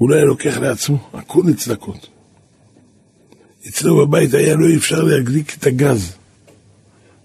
[0.00, 2.06] היה לוקח לעצמו, הכל לצדקות.
[3.68, 6.17] אצלו בבית היה לא אפשר להדליק את הגז.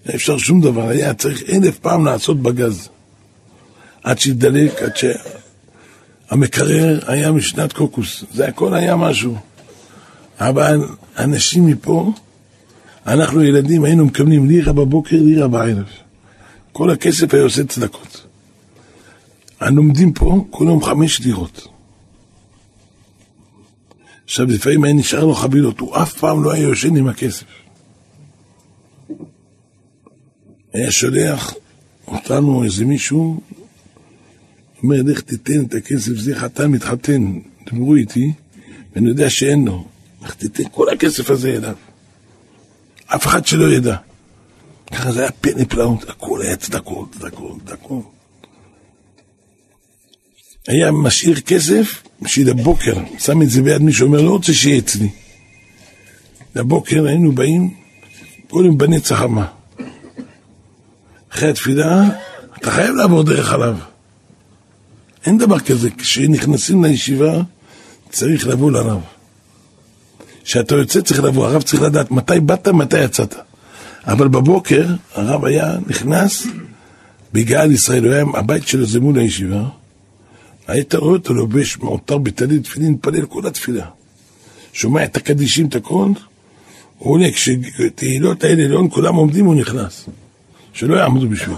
[0.05, 2.89] לא אפשר שום דבר, היה צריך אלף פעם לעשות בגז.
[4.03, 4.91] עד שידלק, עד
[6.29, 8.23] שהמקרר היה משנת קוקוס.
[8.33, 9.37] זה הכל היה משהו.
[10.39, 10.79] אבל
[11.17, 12.11] אנשים מפה,
[13.07, 15.85] אנחנו ילדים היינו מקבלים לירה בבוקר, לירה בערב.
[16.71, 18.25] כל הכסף היה עושה צדקות.
[19.59, 21.67] הלומדים פה, כל יום חמש לירות.
[24.25, 27.45] עכשיו, לפעמים היה נשאר לו חבילות, הוא אף פעם לא היה יושן עם הכסף.
[30.73, 31.53] היה שולח
[32.07, 33.41] אותנו איזה מישהו,
[34.83, 38.31] אומר, לך תיתן את הכסף, זה חתן מתחתן, דברו איתי,
[38.95, 39.87] ואני יודע שאין לו.
[40.21, 41.75] לך תיתן כל הכסף הזה אליו.
[43.05, 43.95] אף אחד שלא ידע.
[44.91, 48.11] ככה זה היה פני פלאות, הכל היה צדקות, צדקות, צדקות.
[50.67, 55.09] היה משאיר כסף בשביל הבוקר, שם את זה ביד מישהו, אומר, לא רוצה שיהיה אצלי.
[56.55, 57.73] לבוקר היינו באים,
[58.49, 59.47] קודם בנצח חמה.
[61.33, 62.03] אחרי התפילה,
[62.57, 63.77] אתה חייב לעבור דרך עליו.
[65.25, 67.41] אין דבר כזה, כשנכנסים לישיבה,
[68.09, 69.01] צריך לבוא לרב.
[70.43, 73.35] כשאתה יוצא צריך לבוא, הרב צריך לדעת מתי באת, מתי יצאת.
[74.07, 76.47] אבל בבוקר הרב היה נכנס
[77.33, 79.63] בגאל ישראל, היה, הבית שלו זה מול הישיבה,
[80.67, 83.85] היית רואה אותו לובש מעוטר בטלית תפילין, מתפלל כל התפילה.
[84.73, 86.09] שומע את הקדישים, את הכל,
[86.97, 90.09] הוא עולה, כשתהילות האלה כולם עומדים, הוא נכנס.
[90.73, 91.57] שלא יעמדו בשבילו.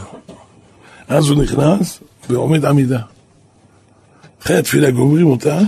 [1.08, 2.00] אז הוא נכנס
[2.30, 3.00] ועומד עמידה.
[4.42, 5.60] אחרי התפילה גומרים אותה,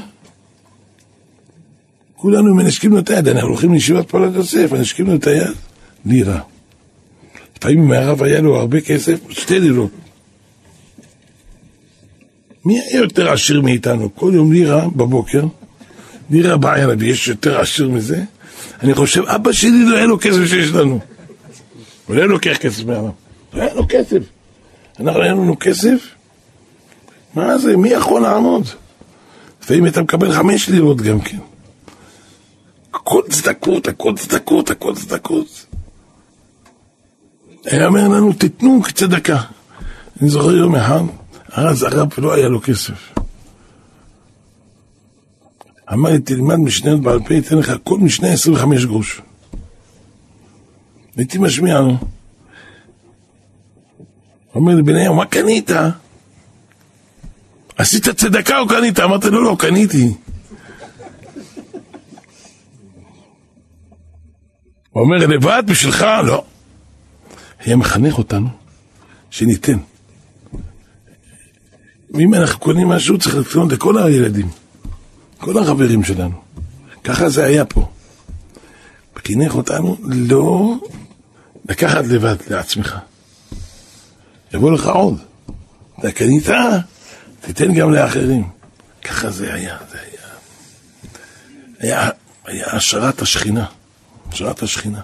[2.16, 5.56] כולנו מנשקים לו את היד, אנחנו הולכים לישיבת פועלת יוסף, מנשקים לו את היד,
[6.06, 6.40] לירה.
[7.58, 9.92] לפעמים אם הרב היה לו הרבה כסף, שתי לירות.
[12.66, 14.16] מי היה יותר עשיר מאיתנו?
[14.16, 15.44] כל יום לירה בבוקר,
[16.30, 18.24] לירה בערב, יש יותר עשיר מזה?
[18.84, 21.00] אני חושב, אבא שלי לא היה לו כסף שיש לנו.
[22.06, 23.27] הוא לא לוקח כסף מהרב.
[23.54, 24.22] היה לו כסף.
[25.00, 26.08] אנחנו היה לנו כסף?
[27.34, 27.78] מה זה?
[27.78, 28.68] מי יכול לעמוד?
[29.62, 31.38] לפעמים אתה מקבל חמש לירות גם כן.
[32.94, 35.66] הכל צדקות, הכל צדקות, הכל צדקות.
[37.66, 39.42] היה אומר לנו, תיתנו כצדקה.
[40.22, 41.02] אני זוכר יום אחד,
[41.52, 43.14] אז הרב לא היה לו כסף.
[45.94, 49.22] אמר לי, תלמד משנה בעל פה, ייתן לך כל משנה 25 גרוש.
[51.18, 51.98] הייתי משמיע לו.
[54.58, 55.72] אומר לי, בניהו, מה קנית?
[57.78, 59.00] עשית צדקה או קנית?
[59.00, 60.14] אמרתי לו, לא, קניתי.
[64.90, 66.06] הוא אומר, לבד בשבילך?
[66.26, 66.44] לא.
[67.60, 68.48] היה מחנך אותנו
[69.30, 69.78] שניתן.
[72.12, 74.50] ואם אנחנו קונים משהו, צריך לקנות לכל הילדים.
[75.38, 76.42] כל החברים שלנו.
[77.04, 77.90] ככה זה היה פה.
[79.16, 80.76] וחינך אותנו לא
[81.70, 82.98] לקחת לבד לעצמך.
[84.54, 85.22] יבוא לך עוד.
[86.00, 86.48] אתה קנית,
[87.42, 88.50] תיתן גם לאחרים.
[89.02, 90.28] ככה זה היה, זה היה.
[91.80, 92.10] היה,
[92.46, 93.66] היה השערת השכינה,
[94.32, 95.02] השערת השכינה.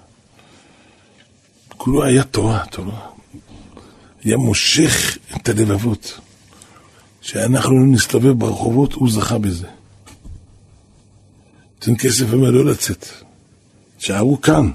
[1.78, 3.00] כולו היה תורה, תורה.
[4.24, 6.20] היה מושך את הלבבות.
[7.22, 9.68] שאנחנו נסתובב ברחובות, הוא זכה בזה.
[11.76, 13.08] נותן כסף אומר לא לצאת.
[13.98, 14.72] שערו כאן.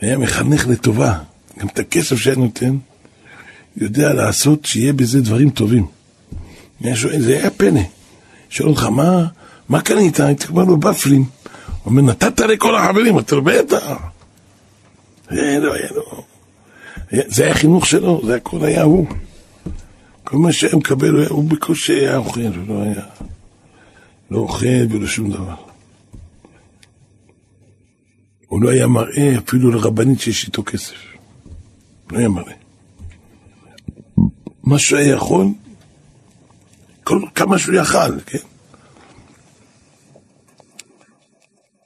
[0.00, 1.18] היה מחנך לטובה.
[1.58, 2.76] גם את הכסף שהיה נותן,
[3.76, 5.86] יודע לעשות שיהיה בזה דברים טובים.
[6.94, 7.80] שואל, זה היה פנא.
[8.50, 9.26] שואל אותך, מה,
[9.68, 10.20] מה קנית?
[10.20, 11.20] הייתי אומר לו, בפלים.
[11.22, 13.92] הוא אומר, נתת לכל החברים, אתה בטח.
[15.28, 16.24] היה לו, היה לו.
[17.10, 19.06] זה היה חינוך שלו, זה הכל היה הוא.
[20.24, 23.02] כל מה שהיה מקבל, הוא בקושי היה אוכל, הוא לא היה...
[24.30, 25.54] לא אוכל ולא שום דבר.
[28.46, 30.94] הוא לא היה מראה אפילו לרבנית שיש איתו כסף.
[32.12, 32.65] לא היה מראה.
[34.66, 35.46] מה שהוא היה יכול,
[37.04, 38.38] כל, כמה שהוא יכל, כן?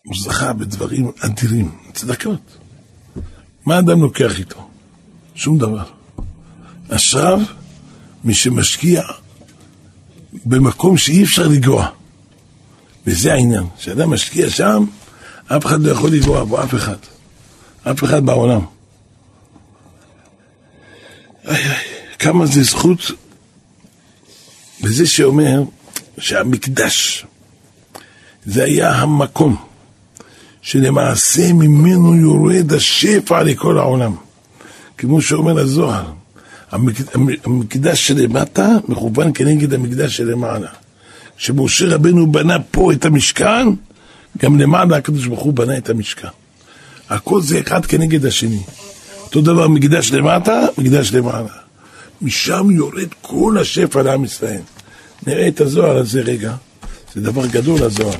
[0.05, 2.59] הוא זכה בדברים אדירים, צדקות.
[3.67, 4.69] מה אדם לוקח איתו?
[5.35, 5.85] שום דבר.
[6.89, 7.41] אשריו
[8.25, 9.03] מי שמשקיע
[10.45, 11.89] במקום שאי אפשר לגרוע.
[13.07, 14.85] וזה העניין, כשאדם משקיע שם,
[15.47, 16.97] אף אחד לא יכול לגרוע בו, אף אחד.
[17.83, 18.61] אף אחד בעולם.
[21.49, 21.90] איי, איי,
[22.21, 23.01] כמה זה זכות
[24.81, 25.63] בזה שאומר
[26.19, 27.27] שהמקדש
[28.47, 29.57] זה היה המקום
[30.63, 34.15] שלמעשה ממנו יורד השפע לכל העולם.
[34.99, 36.05] כמו שאומר הזוהר,
[37.45, 40.69] המקדש שלמטה מכוון כנגד המקדש שלמעלה.
[41.37, 43.67] כשמשה רבנו בנה פה את המשכן,
[44.39, 46.29] גם למעלה הקדוש ברוך הוא בנה את המשכן.
[47.09, 48.63] הכל זה אחד כנגד השני.
[49.23, 51.60] אותו דבר מקדש למטה, מקדש למעלה.
[52.23, 54.61] משם יורד כל השפע לעם ישראל.
[55.27, 56.55] נראה את הזוהר הזה רגע,
[57.15, 58.19] זה דבר גדול הזוהר.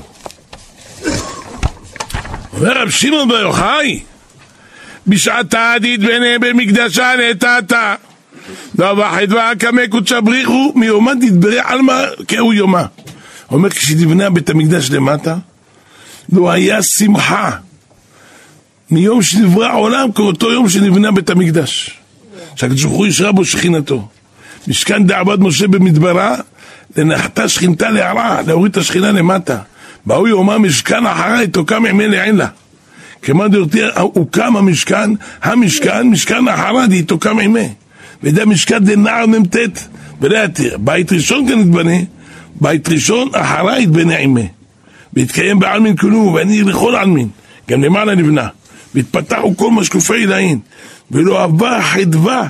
[2.53, 3.99] אומר רב שמעון בר יוחאי,
[5.07, 7.95] בשעתה תתבנה במקדשה נתתה.
[8.79, 12.85] לא בחדווה קמא קודשא בריחו מיומה תתברא עלמא כהו יומה.
[13.51, 15.37] אומר כשנבנה בית המקדש למטה,
[16.31, 17.51] לא היה שמחה
[18.91, 22.00] מיום שנברא העולם כאותו יום שנבנה בית המקדש.
[22.55, 24.07] שהקדוש ברוך הוא ישרה בו שכינתו.
[24.67, 26.35] משכן דעבד משה במדברה,
[26.97, 29.57] לנחתה שכינתה להרע, להוריד את השכינה למטה.
[30.05, 32.47] בהוא יאמר משכן אחריי תוקם ימי לעין לה.
[33.21, 35.11] כמו דורתי, הוקם המשכן,
[35.43, 37.69] המשכן, משכן אחריי תוקם ימי.
[38.23, 39.55] וזה משכן דנער מ"ט,
[40.21, 40.77] ולא יתיר.
[40.77, 41.97] בית ראשון כאן יתבנה,
[42.61, 44.47] בית ראשון אחריי יתבנה עימי.
[45.13, 47.27] והתקיים בעלמין כולו, ואני לכל עלמין,
[47.69, 48.47] גם למעלה נבנה.
[48.95, 50.59] והתפתחו כל משקופי לעין,
[51.11, 52.47] ולא עבר חדווה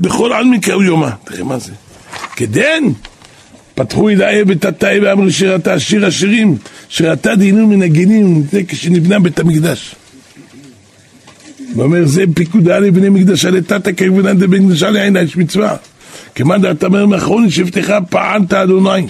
[0.00, 1.10] בכל עלמין כאו יומה.
[1.24, 1.72] תראה מה זה.
[2.36, 2.84] כדן
[3.74, 6.56] פתחו ידעי ותתאי ואמר שירתה שיר השירים,
[6.88, 9.94] שירתה דהינו מנגינים, זה כשנבנה בית המקדש.
[11.76, 13.50] ואומר זה פיקוד על בני מקדשה
[13.96, 15.76] כבנן דבן מקדשה לעין יש מצווה.
[16.34, 19.06] כמאן דעת אומר מאחרון שבתך פעלת אדוני.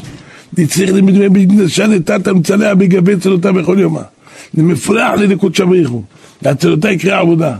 [0.54, 4.02] תצריך למדמי מקדשה לטאטה מצלע בגבי צלותה בכל יומה.
[4.54, 5.26] זה מפרח לי
[6.44, 7.56] להצלותה יקרה עבודה.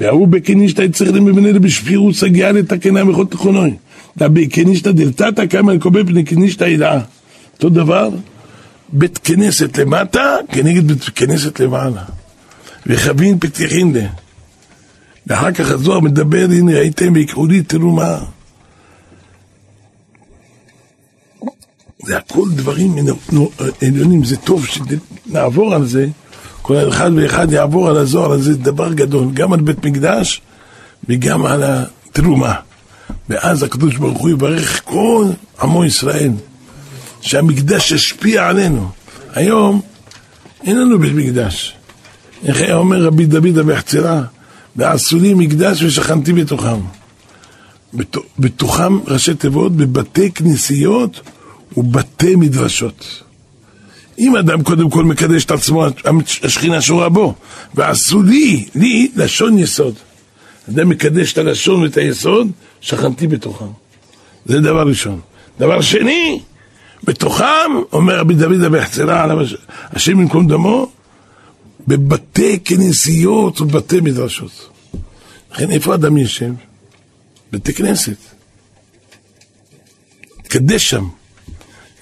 [0.00, 3.74] וההוא בקנישתא יצריך למבנה לבשפירות סגיעה לתקנה מכל תכונוי.
[4.16, 7.00] בקנישתא דלתתא כמה לקובל פני קנישתא ידעה.
[7.54, 8.08] אותו דבר,
[8.92, 12.02] בית כנסת למטה כנגד בית כנסת למעלה.
[12.86, 14.06] וחבין פתיחין לה.
[15.26, 18.18] ואחר כך הזוהר מדבר, הנה ראיתם ויקראו לי, תראו מה.
[22.04, 22.96] זה הכל דברים
[23.82, 26.06] עליונים, זה טוב שנעבור על זה,
[26.66, 30.40] כל אחד ואחד יעבור על הזוהר הזה, זה דבר גדול, גם על בית מקדש
[31.08, 32.54] וגם על התרומה.
[33.28, 35.26] ואז הקדוש ברוך הוא יברך כל
[35.62, 36.30] עמו ישראל,
[37.20, 38.88] שהמקדש ישפיע עלינו.
[39.34, 39.80] היום
[40.64, 41.74] אין לנו בית מקדש.
[42.44, 44.20] איך היה אומר רבי דוד אבחצירא?
[44.76, 46.78] ועשו לי מקדש ושכנתי בתוכם.
[48.38, 51.20] בתוכם ראשי תיבות בבתי כנסיות
[51.76, 53.25] ובתי מדרשות.
[54.18, 55.86] אם אדם קודם כל מקדש את עצמו,
[56.42, 57.34] השכינה שורה בו,
[57.74, 59.94] ועשו לי, לי, לשון יסוד.
[60.68, 62.50] אדם מקדש את הלשון ואת היסוד,
[62.80, 63.66] שכנתי בתוכם.
[64.46, 65.20] זה דבר ראשון.
[65.58, 66.40] דבר שני,
[67.04, 69.34] בתוכם, אומר רבי דוד אבחצירא,
[69.90, 70.90] השם במקום דמו,
[71.88, 74.68] בבתי כנסיות ובתי מדרשות.
[75.52, 76.50] לכן איפה אדם יושב?
[77.52, 78.16] בתי כנסת.
[80.42, 81.08] תקדש שם.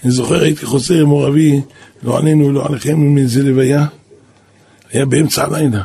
[0.04, 1.60] אני זוכר, הייתי חוזר עם מור אבי,
[2.02, 3.86] לא עלינו ולא עליכם, מאיזה לוויה,
[4.90, 5.84] היה באמצע הלילה.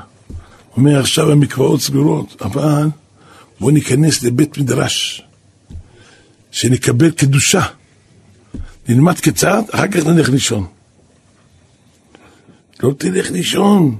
[0.78, 2.88] אומר, עכשיו המקוואות סגורות, אבל
[3.60, 5.24] בואו ניכנס לבית מדרש,
[6.52, 7.62] שנקבל קדושה.
[8.90, 10.66] נלמד כיצד, אחר כך נלך לישון.
[12.84, 13.98] לא תלך לישון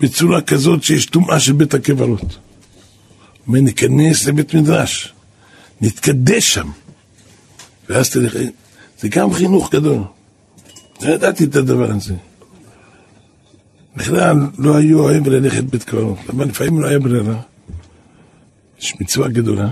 [0.00, 2.38] בצורה כזאת שיש טומאה של בית הקברות.
[3.46, 5.12] אומר, ניכנס לבית מדרש,
[5.80, 6.70] נתקדש שם,
[7.88, 8.36] ואז תלך...
[9.02, 10.02] זה גם חינוך גדול.
[11.02, 12.14] לא ידעתי את הדבר הזה.
[13.96, 17.40] בכלל לא היו אוהב ללכת בית קברות, אבל לפעמים לא היה ברירה.
[18.80, 19.70] יש מצווה גדולה.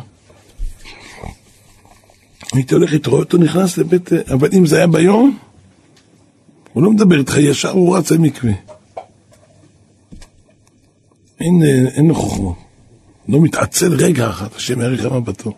[2.53, 4.13] הייתי הולך איתו, רואה אותו נכנס לבית...
[4.13, 5.39] אבל אם זה היה ביום,
[6.73, 8.53] הוא לא מדבר איתך ישר, הוא רץ למקווה.
[11.41, 11.63] אין,
[11.95, 12.57] אין לו חוכמות.
[13.29, 15.55] לא מתעצל רגע אחד, השם יאריך ימיו בתור.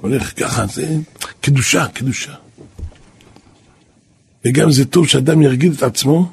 [0.00, 0.96] הולך ככה, זה
[1.40, 2.43] קדושה, קדושה.
[4.44, 6.32] וגם זה טוב שאדם ירגיל את עצמו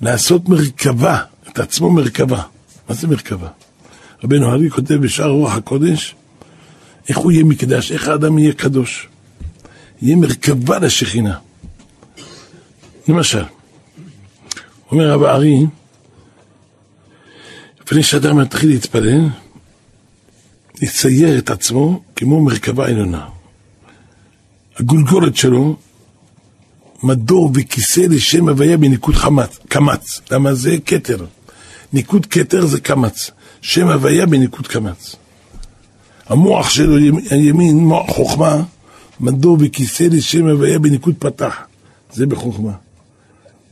[0.00, 2.42] לעשות מרכבה, את עצמו מרכבה.
[2.88, 3.48] מה זה מרכבה?
[4.24, 6.14] רבנו הרי כותב בשער רוח הקודש,
[7.08, 9.08] איך הוא יהיה מקדש, איך האדם יהיה קדוש.
[10.02, 11.38] יהיה מרכבה לשכינה.
[13.08, 13.44] למשל,
[14.90, 15.66] אומר רב ארי,
[17.84, 19.28] לפני שאדם מתחיל להתפלל,
[20.82, 23.28] לצייר את עצמו כמו מרכבה עליונה.
[24.76, 25.76] הגולגולת שלו,
[27.02, 30.20] מדור וכיסא לשם הוויה בניקוד חמץ, קמץ.
[30.30, 31.24] למה זה כתר?
[31.92, 33.30] ניקוד כתר זה קמץ.
[33.60, 35.16] שם הוויה בניקוד קמץ.
[36.26, 36.96] המוח שלו,
[37.30, 38.62] הימין, חוכמה,
[39.20, 41.56] מדור וכיסא לשם הוויה בניקוד פתח.
[42.12, 42.72] זה בחוכמה.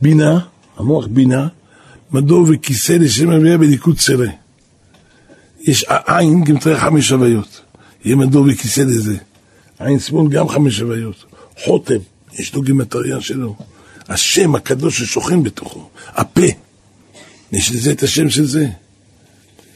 [0.01, 0.39] בינה,
[0.77, 1.47] המוח בינה,
[2.11, 4.27] מדור וכיסא לשם הוויה בניקוד צרה.
[5.61, 7.61] יש עין, גם צריך חמש הוויות.
[8.05, 9.17] יהיה מדור וכיסא לזה.
[9.79, 11.25] עין שמאל גם חמש הוויות.
[11.63, 11.99] חוטב,
[12.33, 13.55] יש לו גימטריה שלו.
[14.09, 15.89] השם הקדוש ששוכן בתוכו.
[16.07, 16.47] הפה,
[17.51, 18.67] יש לזה את השם של זה.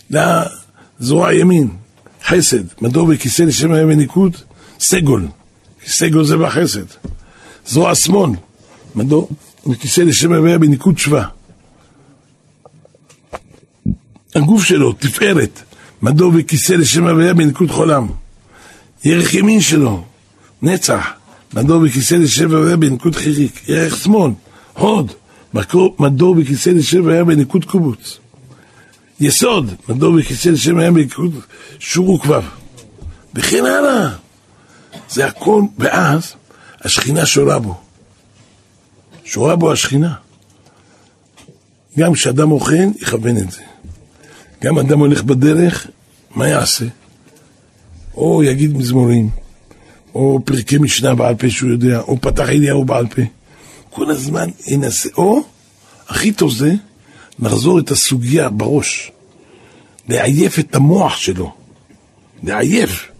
[0.09, 1.69] לזרוע ימין,
[2.23, 4.37] חסד, מדור וכיסא לשם הוויה בניקוד,
[4.79, 5.27] סגול.
[5.87, 6.85] סגול זה בחסד.
[7.67, 8.31] זרוע שמאל,
[8.95, 9.29] מדור
[9.67, 11.27] וכיסא לשם הוויה בניקוד שווה.
[14.35, 15.61] הגוף שלו, תפארת,
[16.01, 18.07] מדור וכיסא לשם הוויה בניקוד חולם.
[19.03, 20.03] ירך ימין שלו,
[20.61, 21.07] נצח,
[21.55, 23.69] מדור וכיסא לשם הוויה בניקוד חיריק.
[23.69, 24.31] ירך שמאל,
[24.73, 25.11] הוד,
[25.99, 28.17] מדור וכיסא לשם הוויה בניקוד קובוץ.
[29.19, 31.31] יסוד, מדור וכיסא לשם הוויה בניקוד
[31.79, 32.43] שור וכבב.
[33.33, 34.09] וכן הלאה.
[35.09, 36.33] זה הכל, ואז
[36.81, 37.75] השכינה שורה בו.
[39.23, 40.13] שורה בו השכינה.
[41.97, 43.61] גם כשאדם אוכל, יכוון את זה.
[44.63, 45.87] גם אדם הולך בדרך,
[46.35, 46.85] מה יעשה?
[48.15, 49.29] או יגיד מזמורים,
[50.16, 53.22] או פרקי משנה בעל פה שהוא יודע, או פתח אליהו בעל פה.
[53.89, 55.43] כל הזמן ינסה, או,
[56.07, 56.74] הכי טוב זה,
[57.39, 59.11] לחזור את הסוגיה בראש.
[60.09, 61.53] לעייף את המוח שלו.
[62.43, 63.11] לעייף.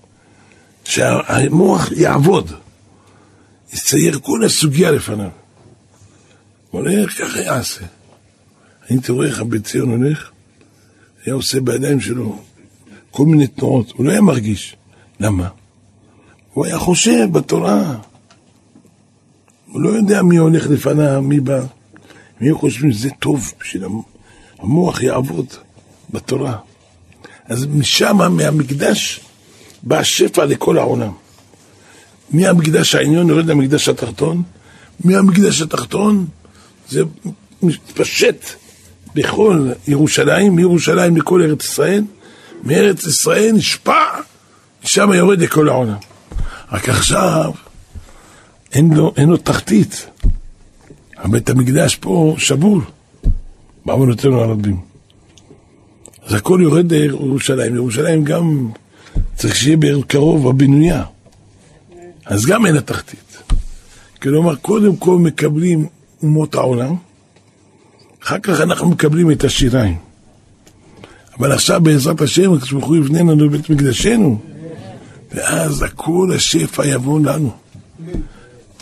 [0.84, 2.52] שהמוח יעבוד.
[3.74, 5.30] יצייר כל הסוגיה לפניו.
[6.72, 7.86] הולך, ככה יעשה.
[8.90, 10.30] הייתי רואה איך הבית ציון הולך,
[11.26, 12.40] היה עושה בידיים שלו
[13.12, 14.76] כל מיני תנועות, הוא לא היה מרגיש.
[15.20, 15.50] למה?
[16.56, 17.96] הוא היה חושב בתורה.
[19.72, 21.62] הוא לא יודע מי הולך לפניו, מי בא.
[22.42, 23.84] מי חושבים שזה טוב בשביל
[24.60, 25.46] המוח יעבוד
[26.10, 26.58] בתורה.
[27.46, 29.20] אז משם, מהמקדש,
[29.84, 31.12] בא שפע לכל העולם.
[32.30, 34.44] מהמקדש העליון יורד למקדש התחתון,
[35.04, 36.26] מהמקדש התחתון
[36.90, 37.04] זה
[37.62, 38.46] מתפשט
[39.16, 42.04] בכל ירושלים, מירושלים לכל ארץ ישראל,
[42.64, 44.04] מארץ ישראל נשפע,
[44.84, 46.15] משם יורד לכל העולם.
[46.72, 47.52] רק עכשיו
[48.74, 50.08] אין לו, אין לו תחתית.
[51.18, 52.82] הבית המקדש פה שבור,
[53.86, 54.78] בעוונותינו הרבים.
[56.26, 57.76] אז הכל יורד לירושלים.
[57.76, 58.70] ירושלים גם
[59.36, 61.04] צריך שיהיה קרוב הבנויה.
[62.26, 63.38] אז גם אין התחתית.
[64.22, 65.88] כלומר, קודם כל מקבלים
[66.24, 66.96] אומות העולם,
[68.24, 69.98] אחר כך אנחנו מקבלים את השיריים.
[71.40, 74.42] אבל עכשיו בעזרת השם, הקדוש ברוך הוא יבנה לנו בית מקדשנו,
[75.36, 77.52] ואז הכל השפע יבוא לנו.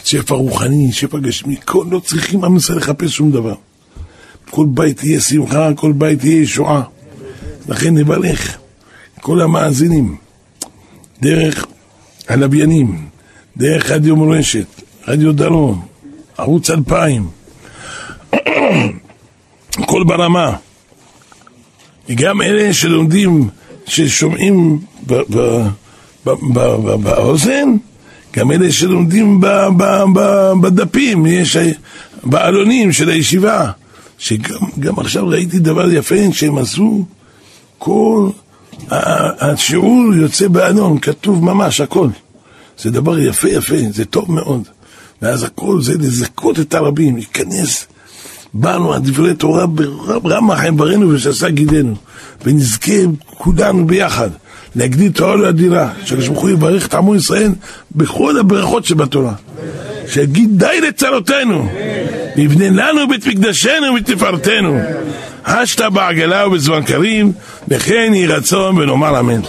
[0.03, 3.55] שפע רוחני, שפע גשמי, כל, לא צריכים עם ישראל לחפש שום דבר.
[4.49, 6.83] כל בית יהיה שמחה, כל בית יהיה ישועה.
[7.67, 8.57] לכן נברך
[9.21, 10.15] כל המאזינים,
[11.21, 11.65] דרך
[12.27, 13.07] הלוויינים,
[13.57, 14.65] דרך רדיו מורשת,
[15.07, 15.85] רדיו דרום,
[16.37, 17.29] ערוץ אלפיים,
[19.81, 20.55] הכל ברמה.
[22.15, 23.49] גם אלה שלומדים,
[23.85, 24.79] ששומעים
[26.25, 27.75] באוזן,
[28.33, 29.41] גם אלה שלומדים
[30.61, 31.57] בדפים, יש
[32.23, 33.71] בעלונים של הישיבה,
[34.17, 37.05] שגם עכשיו ראיתי דבר יפה שהם עשו
[37.77, 38.29] כל
[38.89, 42.07] השיעור יוצא בעלון, כתוב ממש הכל.
[42.77, 44.61] זה דבר יפה יפה, זה טוב מאוד.
[45.21, 47.87] ואז הכל זה לזכות את הרבים, להיכנס
[48.53, 49.67] בנו על דברי תורה
[50.21, 51.95] ברמח איברינו ושסה גידנו,
[52.45, 52.93] ונזכה
[53.25, 54.29] כולנו ביחד
[54.75, 57.51] להגדיל תורה לאדירה, שהקדוש ברוך הוא יברך את עמו ישראל
[57.95, 59.33] בכל הברכות שבתורה.
[60.07, 61.69] שיגיד די לצרותינו,
[62.35, 64.79] ויבנה לנו בית מקדשנו ובתפארתנו.
[65.45, 67.27] השתא בעגלה ובזמן קריב,
[67.67, 69.41] וכן יהי רצון ונאמר אמן.